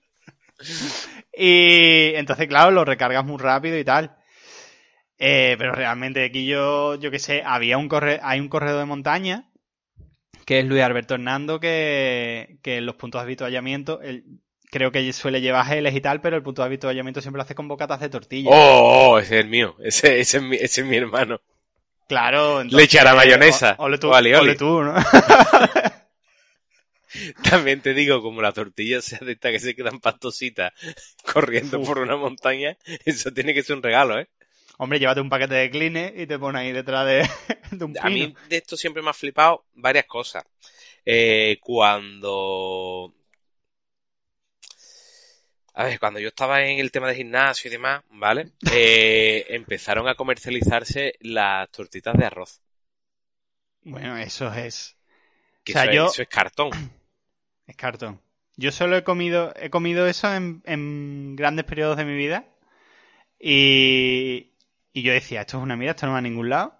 [1.32, 4.16] Y entonces, claro, lo recargas muy rápido y tal.
[5.20, 8.86] Eh, pero realmente aquí yo, yo qué sé, había un corre hay un corredor de
[8.86, 9.48] montaña
[10.46, 14.24] que es Luis Alberto Hernando que, que en los puntos de avituallamiento él,
[14.72, 17.54] creo que suele llevar geles y tal, pero el punto de avituallamiento siempre lo hace
[17.54, 18.50] con bocatas de tortilla.
[18.52, 19.76] Oh, oh, ese es el mío.
[19.84, 21.40] Ese, ese, es, mi, ese es mi hermano.
[22.08, 23.76] Claro, Le echará mayonesa.
[23.78, 24.96] o- Ole tú, O ole tú, ¿no?
[27.44, 30.72] También te digo, como la tortilla sea de esta que se quedan pastositas
[31.34, 31.88] corriendo Uf.
[31.88, 34.30] por una montaña, eso tiene que ser un regalo, ¿eh?
[34.78, 37.30] Hombre, llévate un paquete de Kleenex y te pones ahí detrás de,
[37.72, 38.06] de un pino.
[38.06, 40.44] A mí de esto siempre me ha flipado varias cosas.
[41.06, 43.14] Eh, cuando...
[45.82, 48.52] A ver, cuando yo estaba en el tema de gimnasio y demás, ¿vale?
[48.74, 52.62] Eh, empezaron a comercializarse las tortitas de arroz.
[53.84, 54.96] Bueno, eso es...
[55.64, 56.70] Que O sea, eso, yo- es, eso es cartón.
[57.68, 58.20] Es cartón.
[58.58, 62.46] Yo solo he comido, he comido eso en, en grandes periodos de mi vida.
[63.40, 64.52] Y,
[64.94, 66.76] y yo decía, esto es una mierda, esto no va a ningún lado.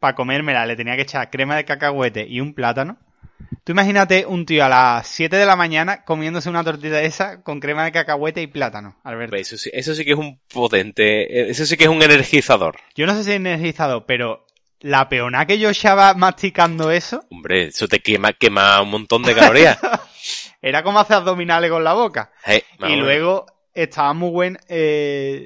[0.00, 2.98] Para comérmela le tenía que echar crema de cacahuete y un plátano.
[3.64, 7.60] Tú imagínate un tío a las 7 de la mañana comiéndose una tortilla esa con
[7.60, 9.36] crema de cacahuete y plátano, Alberto.
[9.36, 12.76] Eso sí, eso sí que es un potente, eh, eso sí que es un energizador.
[12.94, 14.46] Yo no sé si es energizado, pero
[14.80, 19.34] la peona que yo echaba masticando eso Hombre, eso te quema, quema un montón de
[19.34, 19.78] calorías.
[20.62, 22.30] era como hacer abdominales con la boca.
[22.46, 24.58] Eh, Y luego estaba muy buen.
[24.68, 25.44] eh,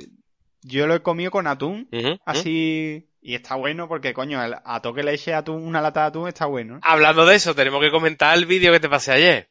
[0.62, 1.88] yo lo he comido con atún,
[2.24, 3.06] así.
[3.22, 6.28] Y está bueno porque, coño, el- a toque le eche atún, una lata de atún
[6.28, 6.74] está bueno.
[6.74, 6.80] ¿no?
[6.82, 9.50] Hablando de eso, tenemos que comentar el vídeo que te pasé ayer.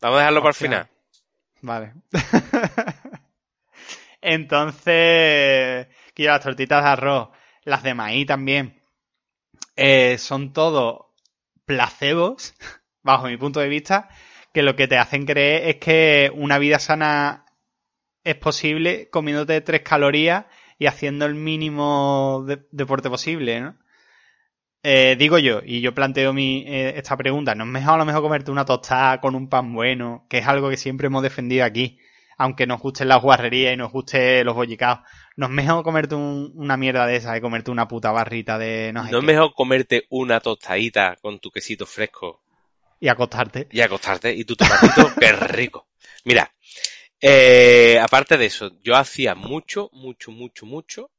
[0.00, 0.88] Vamos a dejarlo para el final.
[1.60, 1.92] Vale.
[4.20, 7.28] Entonces, que yo las tortitas de arroz,
[7.64, 8.80] las de maíz también,
[9.76, 11.14] eh, son todo
[11.64, 12.54] placebos,
[13.02, 14.08] bajo mi punto de vista,
[14.52, 17.44] que lo que te hacen creer es que una vida sana
[18.24, 20.46] es posible comiéndote tres calorías
[20.78, 23.76] y haciendo el mínimo de- deporte posible, ¿no?
[24.84, 28.04] Eh, digo yo, y yo planteo mi, eh, esta pregunta, ¿no es mejor a lo
[28.04, 31.64] mejor comerte una tostada con un pan bueno, que es algo que siempre hemos defendido
[31.64, 31.98] aquí,
[32.38, 35.00] aunque nos gusten las guarrerías y nos guste los bollicaos?
[35.36, 38.92] ¿No es mejor comerte un- una mierda de esa que comerte una puta barrita de
[38.92, 39.26] no sé No es qué?
[39.26, 42.40] mejor comerte una tostadita con tu quesito fresco
[43.00, 43.66] y acostarte?
[43.72, 45.88] y acostarte y tu tomatito, qué rico.
[46.24, 46.52] Mira,
[47.20, 51.10] eh, aparte de eso, yo hacía mucho, mucho, mucho, mucho,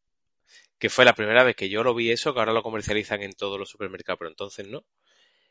[0.77, 3.33] que fue la primera vez que yo lo vi eso, que ahora lo comercializan en
[3.33, 4.85] todos los supermercados, pero entonces no.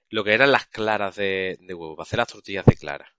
[0.09, 3.15] Lo que eran las claras de, de huevo, para hacer las tortillas de clara.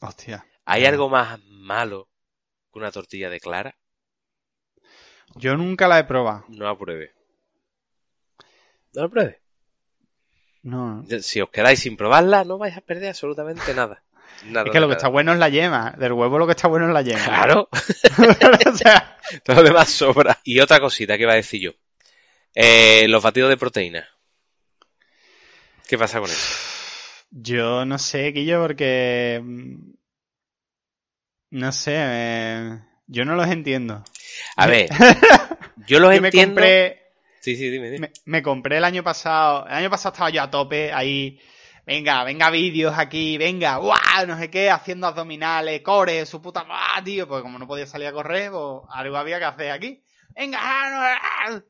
[0.00, 0.44] Hostia.
[0.64, 2.08] ¿Hay algo más malo
[2.72, 3.78] que una tortilla de clara?
[5.36, 6.44] Yo nunca la he probado.
[6.48, 7.12] No la pruebe.
[8.94, 9.40] No la pruebe.
[10.62, 11.20] No, no.
[11.20, 14.02] Si os quedáis sin probarla, no vais a perder absolutamente nada.
[14.44, 15.94] Nada Es que lo que está bueno es la yema.
[15.98, 17.24] Del huevo lo que está bueno es la yema.
[17.24, 17.68] Claro.
[18.72, 20.38] o sea, Todo lo demás sobra.
[20.44, 21.70] Y otra cosita que iba a decir yo.
[22.54, 24.08] Eh, los batidos de proteína.
[25.88, 26.54] ¿Qué pasa con eso?
[27.30, 29.40] Yo no sé, Guillo, porque.
[29.42, 29.74] mm,
[31.50, 34.02] No sé, eh, yo no los entiendo.
[34.56, 34.88] A ver,
[35.86, 36.54] yo los Yo me entiendo.
[36.54, 37.02] compré,
[37.40, 38.08] Sí, sí, dime, dime.
[38.08, 39.66] me, me compré el año pasado.
[39.66, 41.38] El año pasado estaba yo a tope ahí.
[41.86, 47.04] Venga, venga vídeos aquí, venga, guau, no sé qué, haciendo abdominales, core, su puta madre,
[47.04, 50.02] tío, porque como no podía salir a correr, pues algo había que hacer aquí.
[50.34, 51.62] Venga, ah, no, ah.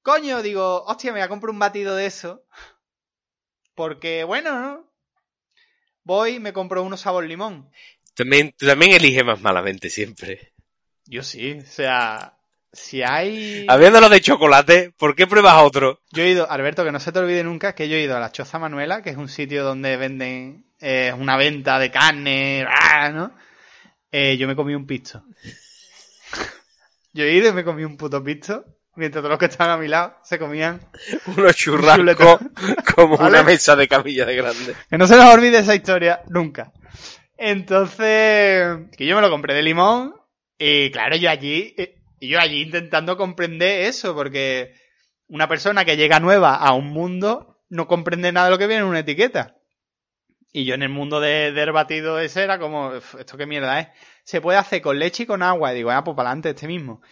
[0.00, 2.42] coño, digo, hostia, me voy a comprar un batido de eso.
[3.74, 4.92] Porque, bueno, ¿no?
[6.04, 7.70] Voy, me compro uno sabor limón.
[8.14, 10.54] También, tú también eliges más malamente siempre.
[11.04, 12.38] Yo sí, o sea,
[12.72, 13.66] si hay...
[13.68, 16.00] Habiendo los de chocolate, ¿por qué pruebas otro?
[16.10, 18.20] Yo he ido, Alberto, que no se te olvide nunca, que yo he ido a
[18.20, 23.10] la Choza Manuela, que es un sitio donde venden eh, una venta de carne, ¡ah!
[23.10, 23.32] ¿no?
[24.10, 25.22] Eh, yo me comí un pisto.
[27.12, 28.64] yo he ido y me comí un puto pisto,
[28.96, 30.80] mientras todos los que estaban a mi lado se comían.
[31.26, 32.40] Unos churrascos
[32.94, 33.30] como ¿Vale?
[33.30, 34.74] una mesa de camilla de grande.
[34.88, 36.72] Que no se nos olvide esa historia nunca.
[37.36, 40.14] Entonces, que yo me lo compré de limón
[40.58, 44.74] y claro, yo allí, eh, y yo allí intentando comprender eso, porque
[45.26, 48.82] una persona que llega nueva a un mundo no comprende nada de lo que viene
[48.82, 49.56] en una etiqueta.
[50.52, 53.80] Y yo en el mundo de, del batido ese era como, "Uf, ¿esto qué mierda
[53.80, 53.88] es?
[54.22, 55.72] Se puede hacer con leche y con agua.
[55.72, 57.02] Y digo, ah, pues para adelante este mismo.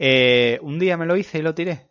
[0.00, 1.86] Eh, un día me lo hice y lo tiré.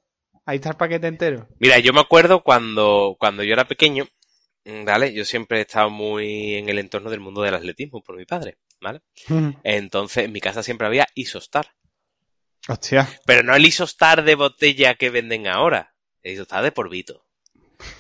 [0.45, 1.47] Ahí está el paquete entero.
[1.61, 4.05] Mira, yo me acuerdo cuando, cuando yo era pequeño,
[4.83, 5.13] ¿vale?
[5.13, 8.57] Yo siempre he estado muy en el entorno del mundo del atletismo por mi padre,
[8.81, 8.99] ¿vale?
[9.63, 11.67] Entonces, en mi casa siempre había Isostar.
[12.67, 13.07] Hostia.
[13.25, 15.93] Pero no el Isostar de botella que venden ahora.
[16.23, 17.25] El Isostar de polvito.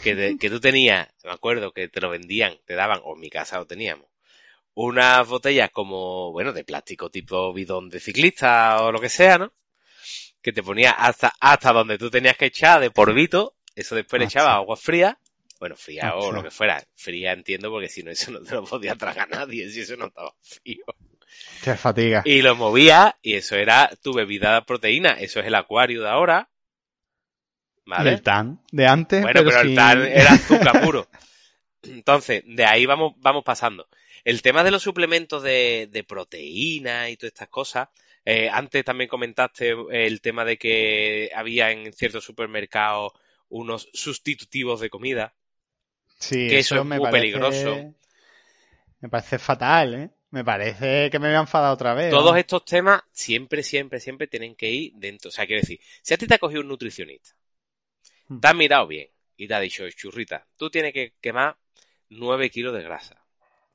[0.01, 3.19] Que, de- que tú tenías, me acuerdo que te lo vendían, te daban, o en
[3.21, 4.07] mi casa lo teníamos,
[4.73, 9.53] unas botellas como, bueno, de plástico tipo bidón de ciclista o lo que sea, ¿no?
[10.41, 14.25] Que te ponía hasta, hasta donde tú tenías que echar de polvito, eso después le
[14.25, 14.57] echabas sí.
[14.57, 15.19] agua fría,
[15.59, 18.63] bueno, fría o lo que fuera, fría entiendo porque si no eso no te lo
[18.63, 20.85] podía tragar nadie, si eso no estaba frío.
[21.63, 22.21] Qué fatiga.
[22.25, 25.11] Y lo movía y eso era tu bebida de proteína.
[25.11, 26.49] Eso es el acuario de ahora.
[27.85, 28.11] Y ¿Vale?
[28.13, 29.21] el tan de antes.
[29.21, 31.07] Bueno, pero, el sin- tal era azúcar puro.
[31.83, 33.87] Entonces, de ahí vamos, vamos pasando.
[34.23, 37.89] El tema de los suplementos de, de proteína y todas estas cosas.
[38.25, 43.11] eh, antes también comentaste el tema de que había en ciertos supermercados
[43.49, 45.33] unos sustitutivos de comida.
[46.17, 47.93] Sí, que eso es me muy parece- peligroso.
[48.99, 50.09] Me parece fatal, ¿eh?
[50.31, 52.09] Me parece que me voy a enfadar otra vez.
[52.09, 52.37] Todos ¿no?
[52.37, 55.29] estos temas siempre, siempre, siempre tienen que ir dentro.
[55.29, 57.35] O sea, quiero decir, si a ti te ha cogido un nutricionista,
[58.27, 58.39] Hmm.
[58.39, 61.57] te has mirado bien y te ha dicho, churrita, tú tienes que quemar
[62.09, 63.21] 9 kilos de grasa.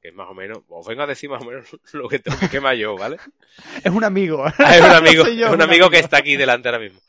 [0.01, 2.39] Que es más o menos, os vengo a decir más o menos lo que tengo
[2.39, 3.19] que quemar yo, ¿vale?
[3.85, 4.45] Es un amigo.
[4.59, 7.01] Ah, es un amigo, Soy yo, es un amigo que está aquí delante ahora mismo.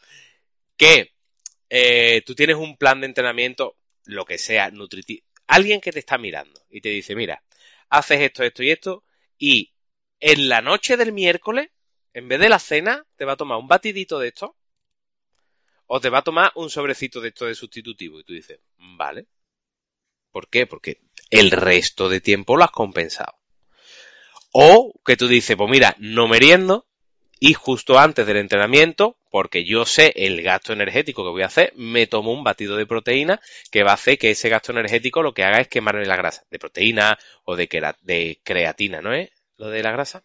[0.75, 1.13] Que
[1.69, 5.25] eh, tú tienes un plan de entrenamiento, lo que sea, nutritivo.
[5.47, 7.41] Alguien que te está mirando y te dice, mira,
[7.89, 9.03] haces esto, esto y esto,
[9.41, 9.73] y
[10.19, 11.71] en la noche del miércoles,
[12.13, 14.55] en vez de la cena, te va a tomar un batidito de esto,
[15.87, 18.19] o te va a tomar un sobrecito de esto de sustitutivo.
[18.19, 19.25] Y tú dices, vale.
[20.31, 20.67] ¿Por qué?
[20.67, 21.01] Porque
[21.31, 23.33] el resto de tiempo lo has compensado.
[24.51, 26.87] O que tú dices, pues mira, no meriendo,
[27.43, 31.73] y justo antes del entrenamiento, porque yo sé el gasto energético que voy a hacer,
[31.75, 35.33] me tomo un batido de proteína que va a hacer que ese gasto energético lo
[35.33, 37.67] que haga es quemarme la grasa, de proteína o de,
[38.03, 39.31] de creatina, ¿no es?
[39.57, 40.23] Lo de la grasa.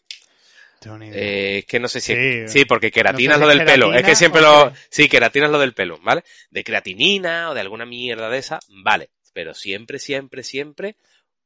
[1.14, 2.14] Eh, es que no sé si.
[2.14, 2.48] Sí.
[2.48, 3.94] Sí, porque queratina No es lo del pelo.
[3.94, 4.70] Es que siempre lo.
[4.70, 4.78] qué.
[4.90, 6.22] Sí, queratina es lo del pelo, ¿vale?
[6.50, 9.08] De creatinina o de alguna mierda de esa, vale.
[9.32, 10.96] Pero siempre, siempre, siempre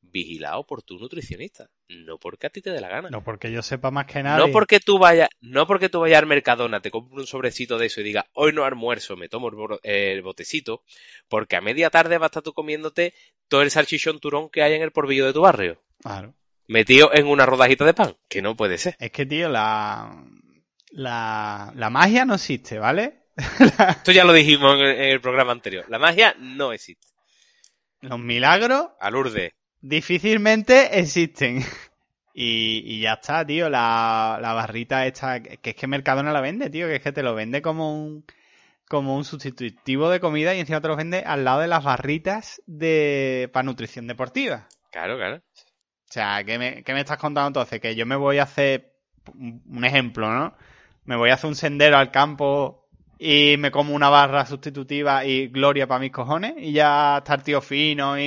[0.03, 1.69] vigilado por tu nutricionista.
[1.89, 3.11] No porque a ti te dé la gana.
[3.11, 4.39] No porque yo sepa más que nada.
[4.39, 7.87] No porque tú vayas, no porque tú vayas al Mercadona, te compres un sobrecito de
[7.87, 9.51] eso y digas, hoy no almuerzo, me tomo
[9.83, 10.83] el, botecito,
[11.29, 13.15] porque a media tarde vas a estar tú comiéndote
[13.49, 16.35] todo el salchichón turón que hay en el porvillo de tu barrio, Claro.
[16.67, 18.97] metido en una rodajita de pan, que no puede ser.
[18.99, 20.25] Es que, tío, la,
[20.91, 23.25] la, la magia no existe, ¿vale?
[23.89, 25.85] Esto ya lo dijimos en el, en el programa anterior.
[25.89, 27.07] La magia no existe.
[28.01, 29.53] Los milagros A Lourdes.
[29.81, 31.65] Difícilmente existen.
[32.33, 33.69] Y, y ya está, tío.
[33.69, 36.87] La, la barrita esta, que es que Mercadona la vende, tío.
[36.87, 38.25] Que es que te lo vende como un,
[38.89, 42.63] como un sustitutivo de comida y encima te lo vende al lado de las barritas
[42.67, 44.69] de, para nutrición deportiva.
[44.91, 45.37] Claro, claro.
[45.37, 47.81] O sea, ¿qué me, qué me estás contando entonces?
[47.81, 48.93] Que yo me voy a hacer
[49.35, 50.57] un un ejemplo, ¿no?
[51.05, 52.80] Me voy a hacer un sendero al campo
[53.21, 57.43] y me como una barra sustitutiva y gloria para mis cojones y ya está el
[57.43, 58.23] tío fino y,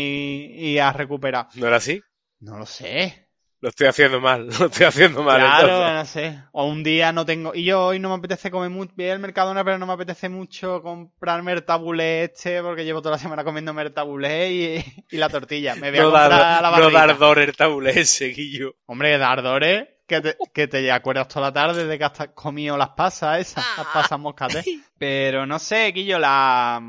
[0.55, 1.47] y has recuperado.
[1.55, 2.01] ¿No era así?
[2.39, 3.19] No lo sé.
[3.59, 5.39] Lo estoy haciendo mal, lo estoy haciendo mal.
[5.39, 5.93] Claro, entonces.
[5.93, 6.43] no sé.
[6.51, 7.55] O un día no tengo.
[7.55, 8.93] Y yo hoy no me apetece comer mucho.
[8.97, 13.13] Voy al Mercadona, pero no me apetece mucho comprarme el tabulé este, porque llevo toda
[13.15, 15.75] la semana comiendo el tabulé y, y la tortilla.
[15.75, 17.25] Me voy a No comprar dar, la no barrita.
[17.25, 18.75] dar el tabulé ese, Guillo.
[18.85, 22.89] Hombre, dardores, que te, que te acuerdas toda la tarde de que has comido las
[22.89, 24.65] pasas esas, las pasas moscates.
[24.97, 26.81] Pero no sé, Guillo, la...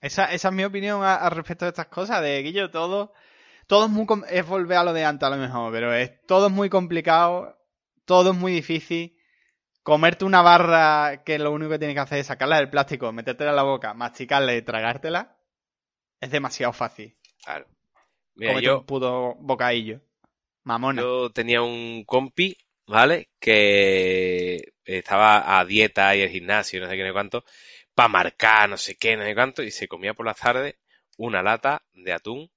[0.00, 3.12] Esa, esa es mi opinión a, a respecto de estas cosas, de Guillo, todo...
[3.66, 4.06] Todo es muy...
[4.30, 7.58] Es volver a lo de antes a lo mejor, pero es todo es muy complicado,
[8.06, 9.16] todo es muy difícil.
[9.82, 13.50] Comerte una barra que lo único que tienes que hacer es sacarla del plástico, metértela
[13.50, 15.36] en la boca, masticarla y tragártela,
[16.20, 17.16] es demasiado fácil.
[17.44, 17.66] Claro.
[18.34, 20.00] Mira, Comete yo, un puto bocadillo.
[20.68, 21.00] Mamona.
[21.02, 23.28] yo tenía un compi, ¿vale?
[23.40, 27.44] Que estaba a dieta y al gimnasio, no sé qué, no sé cuánto,
[27.94, 30.74] para marcar, no sé qué, no sé cuánto, y se comía por las tardes
[31.16, 32.50] una lata de atún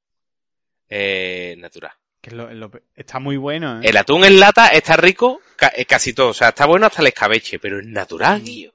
[0.89, 1.91] eh, natural.
[2.21, 3.87] Que es lo- es está muy bueno, ¿eh?
[3.89, 7.01] El atún en lata está rico ca- eh, casi todo, o sea, está bueno hasta
[7.01, 8.73] el escabeche, pero es natural, Guillo.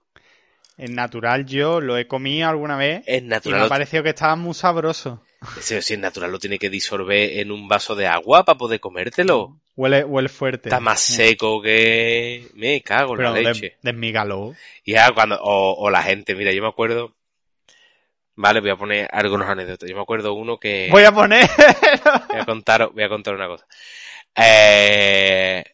[0.79, 3.63] En natural yo lo he comido alguna vez Es y me natural.
[3.67, 5.23] ha parecido que estaba muy sabroso.
[5.59, 8.81] Ese, si es natural, lo tiene que disolver en un vaso de agua para poder
[8.81, 9.61] comértelo.
[9.75, 10.69] Huele, huele fuerte.
[10.69, 12.49] Está más seco que...
[12.55, 13.77] Me cago en Pero la leche.
[13.83, 14.55] desmígalo.
[14.85, 15.39] Y ya cuando...
[15.43, 17.15] O, o la gente, mira, yo me acuerdo...
[18.35, 19.89] Vale, voy a poner algunos anécdotas.
[19.89, 20.89] Yo me acuerdo uno que...
[20.91, 21.49] Voy a poner...
[22.31, 23.67] Voy a contar, voy a contar una cosa.
[24.35, 25.65] Eh,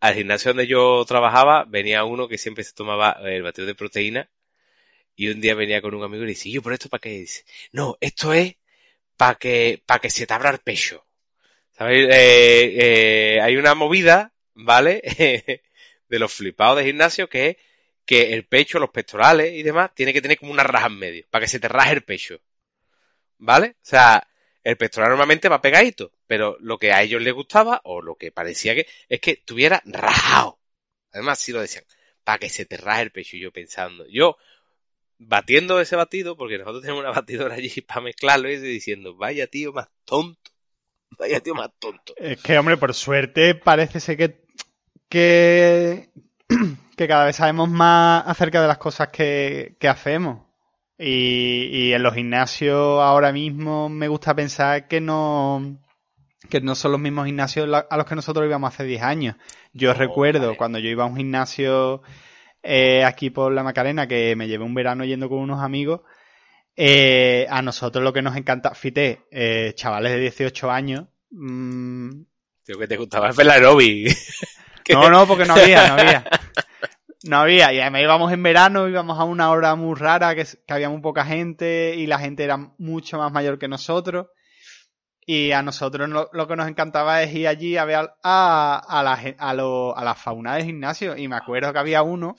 [0.00, 4.30] al gimnasio donde yo trabajaba venía uno que siempre se tomaba el batido de proteína
[5.14, 7.14] y un día venía con un amigo y le dice, yo, ¿pero esto para qué?
[7.14, 8.56] Y dice, no, esto es
[9.16, 11.06] para que, para que se te abra el pecho.
[11.72, 12.08] ¿Sabéis?
[12.10, 15.02] Eh, eh, hay una movida, ¿vale?
[16.08, 17.56] de los flipados de gimnasio que es
[18.06, 21.26] que el pecho, los pectorales y demás, tiene que tener como una raja en medio,
[21.28, 22.40] para que se te raje el pecho.
[23.38, 23.70] ¿Vale?
[23.82, 24.26] O sea,
[24.62, 28.32] el pectoral normalmente va pegadito, pero lo que a ellos les gustaba, o lo que
[28.32, 30.60] parecía que, es que estuviera rajado.
[31.12, 31.84] Además, sí lo decían,
[32.24, 33.36] para que se te raje el pecho.
[33.36, 34.38] Yo pensando, yo
[35.18, 39.72] batiendo ese batido, porque nosotros tenemos una batidora allí para mezclarlo, y diciendo, vaya tío
[39.72, 40.50] más tonto,
[41.18, 42.14] vaya tío más tonto.
[42.16, 44.44] Es que, hombre, por suerte parece ser que,
[45.08, 46.10] que,
[46.96, 50.46] que cada vez sabemos más acerca de las cosas que, que hacemos.
[50.98, 55.78] Y, y en los gimnasios ahora mismo me gusta pensar que no,
[56.48, 59.36] que no son los mismos gimnasios a los que nosotros íbamos hace 10 años.
[59.72, 60.56] Yo No, recuerdo vale.
[60.56, 62.02] cuando yo iba a un gimnasio
[62.66, 66.00] eh, aquí por la Macarena, que me llevé un verano yendo con unos amigos,
[66.76, 72.10] eh, a nosotros lo que nos encanta, fíjate, eh, chavales de 18 años, mm,
[72.64, 74.06] Tío, que te gustaba el aerobi.
[74.90, 76.24] no, no, porque no había, no había.
[77.24, 77.72] No había.
[77.72, 81.00] Y además íbamos en verano, íbamos a una hora muy rara, que, que había muy
[81.00, 84.28] poca gente y la gente era mucho más mayor que nosotros.
[85.28, 88.80] Y a nosotros lo, lo que nos encantaba es ir allí a ver al- a,
[88.88, 91.16] a, la, a, lo- a la fauna del gimnasio.
[91.16, 92.36] Y me acuerdo que había uno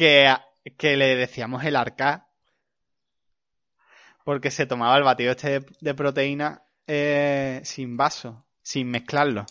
[0.00, 0.34] que,
[0.78, 2.26] que le decíamos el arca
[4.24, 9.44] porque se tomaba el batido este de, de proteína eh, sin vaso, sin mezclarlo.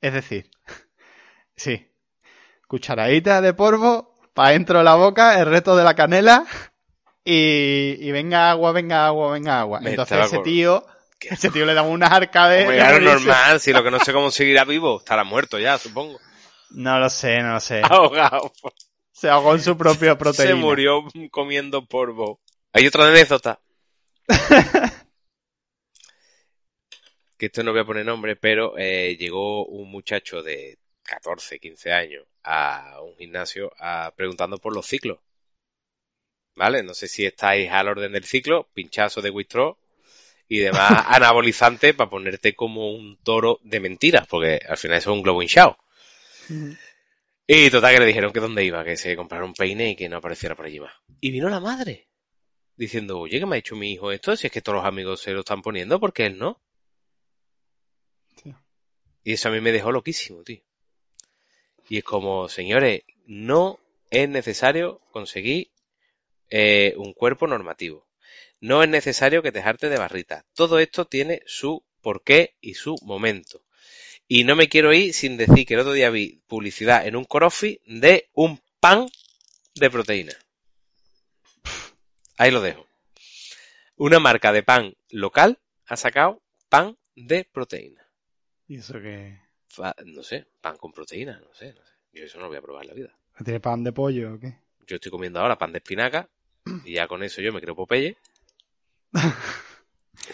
[0.00, 0.50] Es decir,
[1.56, 1.86] sí,
[2.66, 6.46] cucharadita de polvo para dentro de la boca, el resto de la canela
[7.22, 9.80] y, y venga agua, venga agua, venga agua.
[9.80, 10.86] Me Entonces ese tío,
[11.18, 11.28] ¿Qué?
[11.34, 14.64] ese tío le daba unas de claro, normal, si lo que no sé cómo seguirá
[14.64, 16.18] vivo, estará muerto ya, supongo.
[16.70, 17.82] No lo sé, no lo sé.
[17.84, 18.50] Ahogado.
[19.16, 20.50] Se ahogó en su propia proteína.
[20.50, 22.42] Se murió comiendo polvo.
[22.74, 23.62] Hay otra anécdota.
[27.38, 31.92] que esto no voy a poner nombre, pero eh, llegó un muchacho de 14, 15
[31.92, 35.18] años a un gimnasio a, preguntando por los ciclos.
[36.54, 36.82] ¿Vale?
[36.82, 39.78] No sé si estáis al orden del ciclo, pinchazo de Withdraw
[40.46, 45.16] y demás anabolizante para ponerte como un toro de mentiras, porque al final eso es
[45.16, 45.78] un globo hinchado.
[47.46, 50.08] Y total que le dijeron que dónde iba, que se comprara un peine y que
[50.08, 50.92] no apareciera por allí más.
[51.20, 52.08] Y vino la madre,
[52.76, 55.20] diciendo, oye, que me ha hecho mi hijo esto, si es que todos los amigos
[55.20, 56.60] se lo están poniendo, ¿por qué él no?
[58.42, 58.52] Sí.
[59.22, 60.62] Y eso a mí me dejó loquísimo, tío.
[61.88, 63.78] Y es como, señores, no
[64.10, 65.70] es necesario conseguir
[66.50, 68.06] eh, un cuerpo normativo.
[68.60, 70.44] No es necesario que te jarte de barrita.
[70.54, 73.65] Todo esto tiene su porqué y su momento.
[74.28, 77.24] Y no me quiero ir sin decir que el otro día vi publicidad en un
[77.24, 79.08] Corofi de un pan
[79.74, 80.32] de proteína.
[82.36, 82.86] Ahí lo dejo.
[83.96, 88.02] Una marca de pan local ha sacado pan de proteína.
[88.68, 88.94] ¿Y eso
[89.68, 91.92] Fa- No sé, pan con proteína, no sé, no sé.
[92.12, 93.18] Yo eso no lo voy a probar en la vida.
[93.44, 94.58] ¿Tiene pan de pollo o qué?
[94.86, 96.28] Yo estoy comiendo ahora pan de espinaca
[96.84, 98.16] y ya con eso yo me creo Popeye.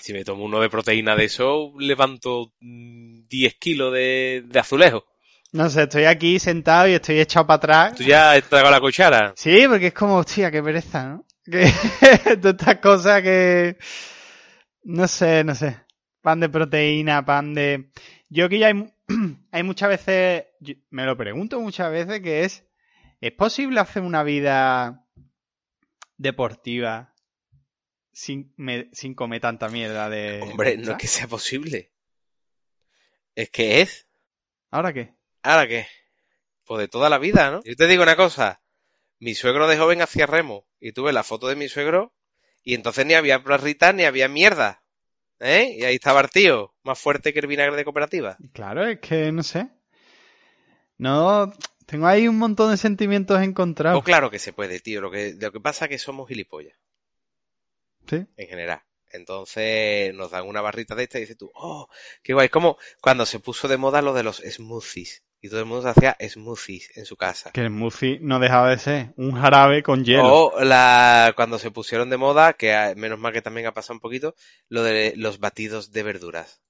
[0.00, 5.04] Si me tomo uno de proteína de eso, levanto mm, 10 kilos de, de azulejo.
[5.52, 7.94] No sé, estoy aquí sentado y estoy echado para atrás.
[7.94, 9.34] ¿Tú ya has tragado la cuchara?
[9.36, 11.26] Sí, porque es como, hostia, qué pereza, ¿no?
[11.44, 13.76] Que todas estas cosas que...
[14.84, 15.78] No sé, no sé.
[16.22, 17.90] Pan de proteína, pan de...
[18.30, 18.94] Yo que ya hay,
[19.52, 20.44] hay muchas veces...
[20.90, 22.64] me lo pregunto muchas veces que es...
[23.20, 25.04] ¿Es posible hacer una vida
[26.16, 27.11] deportiva
[28.12, 30.40] sin, me- sin comer tanta mierda de...
[30.42, 31.90] Hombre, no es que sea posible.
[33.34, 34.06] Es que es.
[34.70, 35.14] ¿Ahora qué?
[35.42, 35.86] ¿Ahora qué?
[36.64, 37.62] Pues de toda la vida, ¿no?
[37.64, 38.60] Yo te digo una cosa.
[39.18, 40.66] Mi suegro de joven hacía remo.
[40.80, 42.12] Y tuve la foto de mi suegro.
[42.62, 44.82] Y entonces ni había barritas ni había mierda.
[45.40, 45.76] ¿Eh?
[45.78, 46.74] Y ahí estaba el tío.
[46.84, 48.36] Más fuerte que el vinagre de cooperativa.
[48.52, 49.68] Claro, es que no sé.
[50.98, 51.52] No,
[51.86, 53.98] tengo ahí un montón de sentimientos encontrados.
[54.00, 55.00] Pues claro que se puede, tío.
[55.00, 56.76] Lo que, lo que pasa es que somos gilipollas.
[58.08, 58.24] Sí.
[58.36, 58.82] En general.
[59.10, 61.88] Entonces nos dan una barrita de esta y dices tú, oh,
[62.22, 62.46] qué guay.
[62.46, 65.22] Es como cuando se puso de moda lo de los smoothies.
[65.44, 67.50] Y todo el mundo hacía smoothies en su casa.
[67.50, 70.24] Que el smoothie no dejaba de ser un jarabe con hielo.
[70.52, 73.94] O la, cuando se pusieron de moda, que a- menos mal que también ha pasado
[73.94, 74.36] un poquito,
[74.68, 76.62] lo de los batidos de verduras.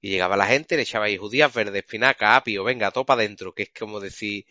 [0.00, 3.64] Y llegaba la gente, le echaba ahí judías, verdes, espinaca, apio, venga, topa adentro, que
[3.64, 4.44] es como decir,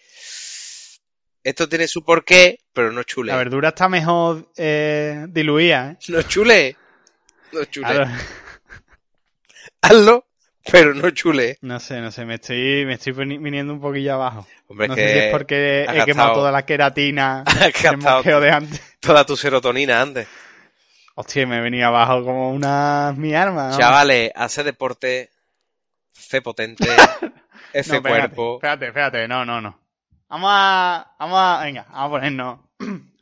[1.49, 3.31] esto tiene su porqué, pero no chule.
[3.31, 5.97] La verdura está mejor eh, diluida, ¿eh?
[6.09, 6.75] No chule.
[7.51, 7.87] No chule.
[7.87, 8.09] Claro.
[9.81, 10.25] Hazlo,
[10.71, 11.57] pero no chule.
[11.61, 14.47] No sé, no sé, me estoy, me estoy vini- viniendo un poquillo abajo.
[14.67, 17.43] Hombre, no es sé que si es porque he quemado toda la queratina
[17.81, 18.97] gastado mosqueo de antes.
[18.99, 20.27] toda tu serotonina antes.
[21.15, 23.69] Hostia, me venido abajo como una mi arma.
[23.69, 23.77] ¿no?
[23.77, 25.29] Chavales, hace deporte,
[26.13, 26.85] fe potente,
[27.21, 27.29] No,
[27.73, 28.55] espérate, cuerpo.
[28.55, 29.79] Espérate, espérate, no, no, no.
[30.29, 32.59] Vamos a, vamos a, venga, vamos a ponernos.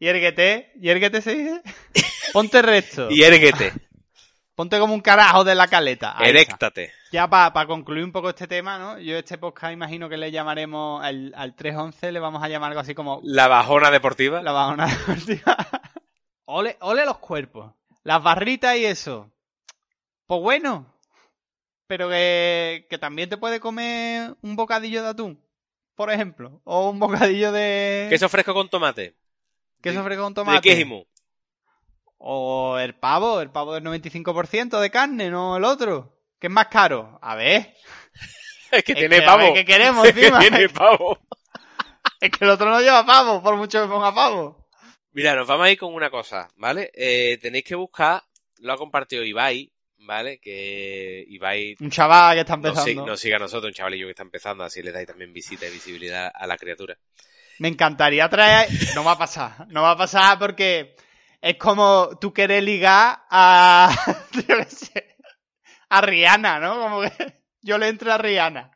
[0.00, 1.62] Yérguete, yérguete se dice.
[2.32, 3.08] Ponte recto.
[3.10, 3.72] Y erguete,
[4.54, 6.16] Ponte como un carajo de la caleta.
[6.20, 6.92] Eréctate.
[7.12, 8.98] Ya para concluir un poco este tema, ¿no?
[8.98, 12.80] Yo este podcast imagino que le llamaremos al, al 311, le vamos a llamar algo
[12.80, 14.42] así como La bajona deportiva.
[14.42, 15.56] la bajona deportiva.
[16.44, 17.72] ole, ole los cuerpos.
[18.04, 19.30] Las barritas y eso.
[20.26, 20.86] Pues bueno.
[21.86, 25.40] Pero que, que también te puede comer un bocadillo de atún,
[25.98, 26.60] por ejemplo.
[26.64, 29.16] O un bocadillo de Queso fresco con tomate.
[29.82, 30.60] queso fresco con ¿De tomate.
[30.62, 31.04] qué jimu?
[32.18, 36.16] O el pavo, el pavo del 95% de carne, no el otro.
[36.40, 37.18] ¿Qué es más caro?
[37.20, 37.74] A ver.
[38.70, 39.38] Es que Es tiene que, pavo.
[39.44, 40.38] ver, ¿qué queremos Es que encima?
[40.40, 41.18] tiene pavo.
[42.20, 44.68] Es que el otro no lleva pavo, por mucho que ponga pavo.
[45.12, 46.90] Mira, nos vamos a ir con una cosa, ¿vale?
[46.94, 48.22] Eh, tenéis que buscar,
[48.58, 50.38] lo ha compartido Ibai, ¿vale?
[50.38, 53.06] Que Ibai Un chaval que está empezando.
[53.06, 55.70] nos siga a nosotros, un chavalillo que está empezando, así le dais también visita y
[55.70, 56.96] visibilidad a la criatura.
[57.58, 58.68] Me encantaría traer.
[58.94, 59.66] No va a pasar.
[59.68, 60.94] No va a pasar porque
[61.40, 63.94] es como tú quieres ligar a.
[65.90, 66.80] A Rihanna, ¿no?
[66.80, 67.10] Como que
[67.62, 68.70] yo le entro a Rihanna.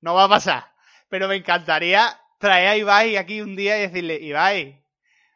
[0.00, 0.72] No va a pasar.
[1.08, 4.80] Pero me encantaría traer a Ibai aquí un día y decirle: Ibai,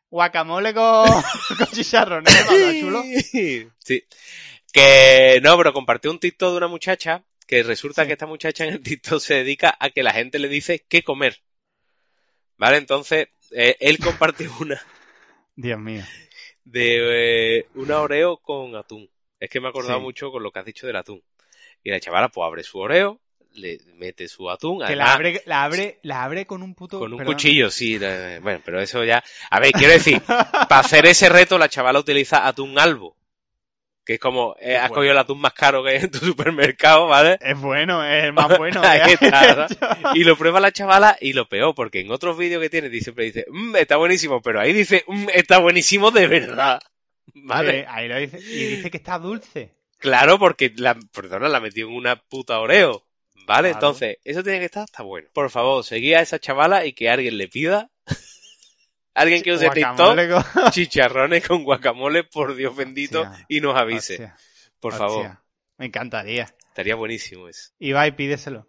[0.08, 1.08] guacamole con,
[1.58, 2.80] con chicharrones, ¿no?
[2.80, 3.02] chulo?
[3.78, 4.04] Sí.
[4.76, 8.08] Que no, pero compartió un TikTok de una muchacha que resulta Sí.
[8.08, 11.02] que esta muchacha en el TikTok se dedica a que la gente le dice qué
[11.02, 11.40] comer.
[12.58, 12.76] ¿Vale?
[12.76, 14.78] Entonces, eh, él compartió una
[15.54, 16.02] Dios mío.
[16.64, 19.08] de eh, una Oreo con atún.
[19.40, 20.02] Es que me he acordado Sí.
[20.04, 21.22] mucho con lo que has dicho del atún.
[21.82, 23.18] Y la chavala pues abre su Oreo,
[23.54, 26.98] le mete su atún, Que la abre, la abre, la abre con un puto.
[26.98, 27.32] con un perdón.
[27.32, 27.96] cuchillo, sí.
[27.96, 29.24] Bueno, pero eso ya...
[29.50, 30.20] A ver, quiero decir,
[30.68, 33.16] para hacer ese reto la chavala utiliza atún albo.
[34.06, 34.94] Que es como, eh, has bueno.
[34.94, 37.38] cogido el atún más caro que hay en tu supermercado, ¿vale?
[37.40, 38.80] Es bueno, es el más bueno.
[38.80, 40.14] que está, ¿no?
[40.14, 43.04] Y lo prueba la chavala y lo peor, porque en otros vídeos que tiene dice-
[43.06, 46.80] siempre dice, "Mm, está buenísimo, pero ahí dice, "Mm, está buenísimo de verdad.
[47.34, 47.80] ¿Vale?
[47.80, 48.38] Eh, ahí lo dice.
[48.38, 49.74] Y dice que está dulce.
[49.98, 53.02] Claro, porque la, perdona, la metió en una puta Oreo.
[53.46, 53.70] ¿Vale?
[53.70, 53.74] Claro.
[53.88, 55.28] Entonces, eso tiene que estar hasta bueno.
[55.32, 57.90] Por favor, seguí a esa chavala y que alguien le pida.
[59.16, 59.96] Alguien que use TikTok,
[60.52, 64.14] con- chicharrones con guacamole, por Dios bendito, Hostia, y nos avise.
[64.14, 64.36] Hostia,
[64.80, 65.08] por hostia.
[65.08, 65.38] favor.
[65.78, 66.44] Me encantaría.
[66.68, 67.72] Estaría buenísimo eso.
[67.78, 68.68] Ibai, pídeselo.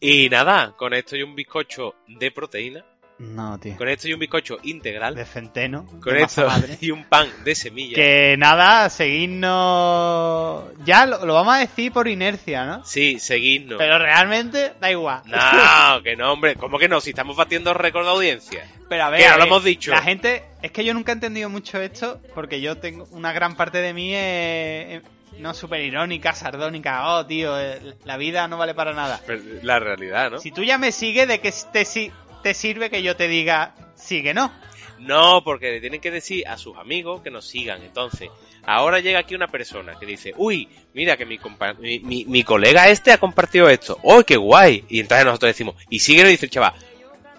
[0.00, 2.84] Y nada, con esto y un bizcocho de proteína.
[3.18, 3.76] No, tío.
[3.76, 5.14] Con esto y un bizcocho integral.
[5.14, 5.86] De centeno.
[6.02, 6.48] Con de esto
[6.80, 7.94] y un pan de semilla.
[7.94, 10.64] Que nada, seguidnos.
[10.84, 12.84] Ya lo, lo vamos a decir por inercia, ¿no?
[12.84, 13.78] Sí, seguidnos.
[13.78, 15.22] Pero realmente da igual.
[15.26, 16.56] No, que no, hombre.
[16.56, 17.00] ¿Cómo que no?
[17.00, 18.66] Si estamos batiendo récord de audiencia.
[18.88, 19.90] Pero a ver, Que no a lo ver, hemos dicho.
[19.92, 23.54] La gente, es que yo nunca he entendido mucho esto, porque yo tengo una gran
[23.56, 25.02] parte de mí es, es-
[25.38, 27.08] no súper irónica, sardónica.
[27.16, 29.20] Oh, tío, eh, la vida no vale para nada.
[29.26, 30.38] Pero La realidad, ¿no?
[30.38, 32.12] Si tú ya me sigues, ¿de qué te, si-
[32.44, 34.52] te sirve que yo te diga sí que no.
[35.00, 37.82] No, porque le tienen que decir a sus amigos que nos sigan.
[37.82, 38.30] Entonces,
[38.64, 42.42] ahora llega aquí una persona que dice, uy, mira que mi, compa- mi, mi- mi
[42.44, 43.98] colega este ha compartido esto.
[44.02, 44.84] ¡Oh, qué guay!
[44.88, 46.74] Y entonces nosotros decimos, y síguelo y dice el chaval,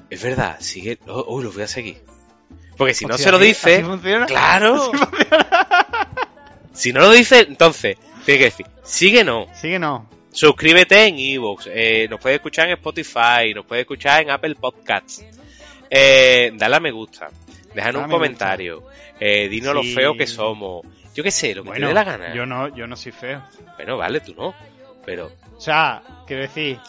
[0.10, 2.02] es verdad, sigue, oh, uy, lo voy a seguir.
[2.78, 3.84] Porque si no se lo ¿así- dice,
[4.28, 4.92] claro.
[6.74, 9.48] Si no lo dice, entonces, tiene que decir, síguenos.
[9.60, 10.10] Sí que no.
[10.36, 15.24] Suscríbete en Evox, eh, nos puedes escuchar en Spotify, nos puedes escuchar en Apple Podcasts.
[15.90, 17.30] Eh, dale a me gusta,
[17.74, 18.84] déjanos un me comentario,
[19.18, 20.86] eh, dinos lo feo que somos.
[21.14, 22.34] Yo qué sé, lo que Bueno, te dé la gana.
[22.34, 23.42] yo no, yo no soy feo.
[23.78, 24.54] Bueno, vale, tú no.
[25.06, 26.80] Pero O sea, quiero decir,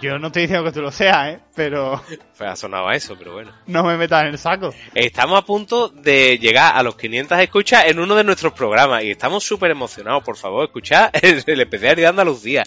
[0.00, 1.40] yo no estoy diciendo que tú lo seas, ¿eh?
[1.54, 2.00] Pero
[2.36, 3.50] pues, ha sonado a eso, pero bueno.
[3.66, 4.72] no me metas en el saco.
[4.94, 9.10] Estamos a punto de llegar a los 500 escuchas en uno de nuestros programas y
[9.10, 10.22] estamos súper emocionados.
[10.22, 12.64] Por favor, escuchad el, el especial de Andalucía.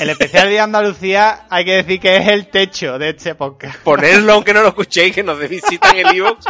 [0.00, 3.78] El especial de Andalucía hay que decir que es el techo de este podcast.
[3.80, 6.46] Ponerlo aunque no lo escuchéis, que nos dé visita en el Evox,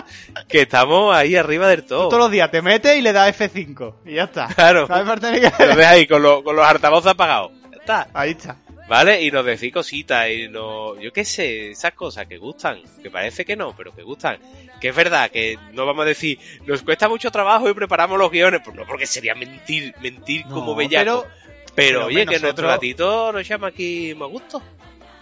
[0.48, 2.08] que estamos ahí arriba del todo.
[2.08, 4.46] Todos los días te metes y le das F5 y ya está.
[4.46, 4.86] Claro.
[4.86, 5.20] ¿Sabes
[5.58, 7.50] Lo ves ahí con, los- con los altavoces apagados.
[7.70, 8.08] Ya está.
[8.14, 8.56] Ahí está.
[8.92, 9.22] ¿Vale?
[9.22, 13.42] Y nos decís cositas y no, yo qué sé, esas cosas que gustan, que parece
[13.42, 14.36] que no, pero que gustan.
[14.82, 18.30] Que es verdad, que no vamos a decir, nos cuesta mucho trabajo y preparamos los
[18.30, 21.22] guiones, pues no, porque sería mentir, mentir No, como bellaco.
[21.24, 24.62] Pero, pero, oye, hombre, que nuestro nosotros- ratito nos llama aquí más gusto.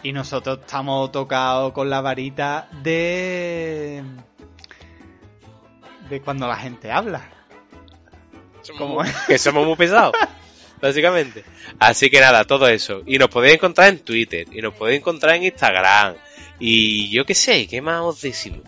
[0.03, 4.03] Y nosotros estamos tocados con la varita de.
[6.09, 7.23] de cuando la gente habla.
[8.77, 9.15] ¿Cómo es?
[9.29, 10.13] que somos muy pesados,
[10.81, 11.45] básicamente.
[11.79, 13.03] Así que nada, todo eso.
[13.07, 16.15] Y nos podéis encontrar en Twitter, y nos podéis encontrar en Instagram.
[16.59, 18.61] Y yo qué sé, ¿qué más os decimos?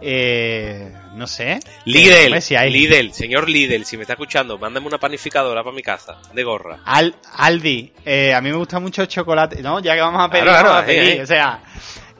[0.00, 1.58] Eh, no sé.
[1.84, 2.70] Lidl, Hombre, si hay.
[2.70, 6.78] Lidl, señor Lidl, si me está escuchando, mándame una panificadora para mi casa, de gorra.
[6.84, 9.80] Al, Aldi, eh, a mí me gusta mucho el chocolate, ¿no?
[9.80, 11.20] Ya que vamos a pedir, Claro, claro, vamos a pedir.
[11.20, 11.62] O sea,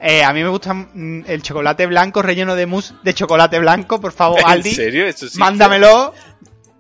[0.01, 4.01] eh, a mí me gusta mm, el chocolate blanco relleno de mousse de chocolate blanco,
[4.01, 4.71] por favor, Aldi.
[4.71, 5.07] ¿En serio?
[5.07, 5.39] ¿Eso sí?
[5.39, 6.15] Mándamelo,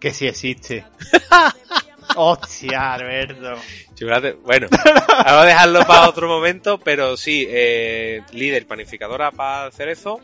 [0.01, 0.85] que sí existe.
[2.21, 3.55] Hostia, Alberto.
[3.95, 4.33] Chocolate.
[4.45, 4.67] Bueno,
[5.09, 10.21] vamos a dejarlo para otro momento, pero sí, eh, líder, panificadora para cerezo.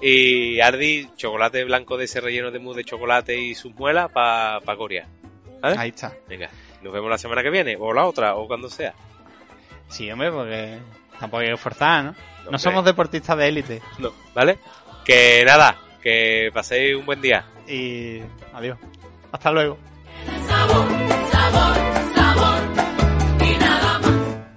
[0.00, 4.60] Y Ardi, chocolate blanco de ese relleno de mousse de chocolate y sus muelas para
[4.60, 5.06] pa Corea.
[5.60, 5.76] ¿Vale?
[5.78, 6.12] Ahí está.
[6.28, 6.50] Venga,
[6.82, 8.94] nos vemos la semana que viene, o la otra, o cuando sea.
[9.88, 10.78] Sí, hombre, porque
[11.18, 12.10] tampoco hay que forzar, ¿no?
[12.12, 12.16] No
[12.46, 12.58] Hombre.
[12.58, 13.82] somos deportistas de élite.
[13.98, 14.58] No, ¿vale?
[15.04, 17.44] Que nada, que paséis un buen día.
[17.66, 18.20] Y
[18.52, 18.78] adiós.
[19.32, 19.78] Hasta luego.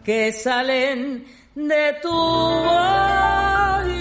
[0.03, 1.25] Que salen
[1.55, 4.00] de tu boca.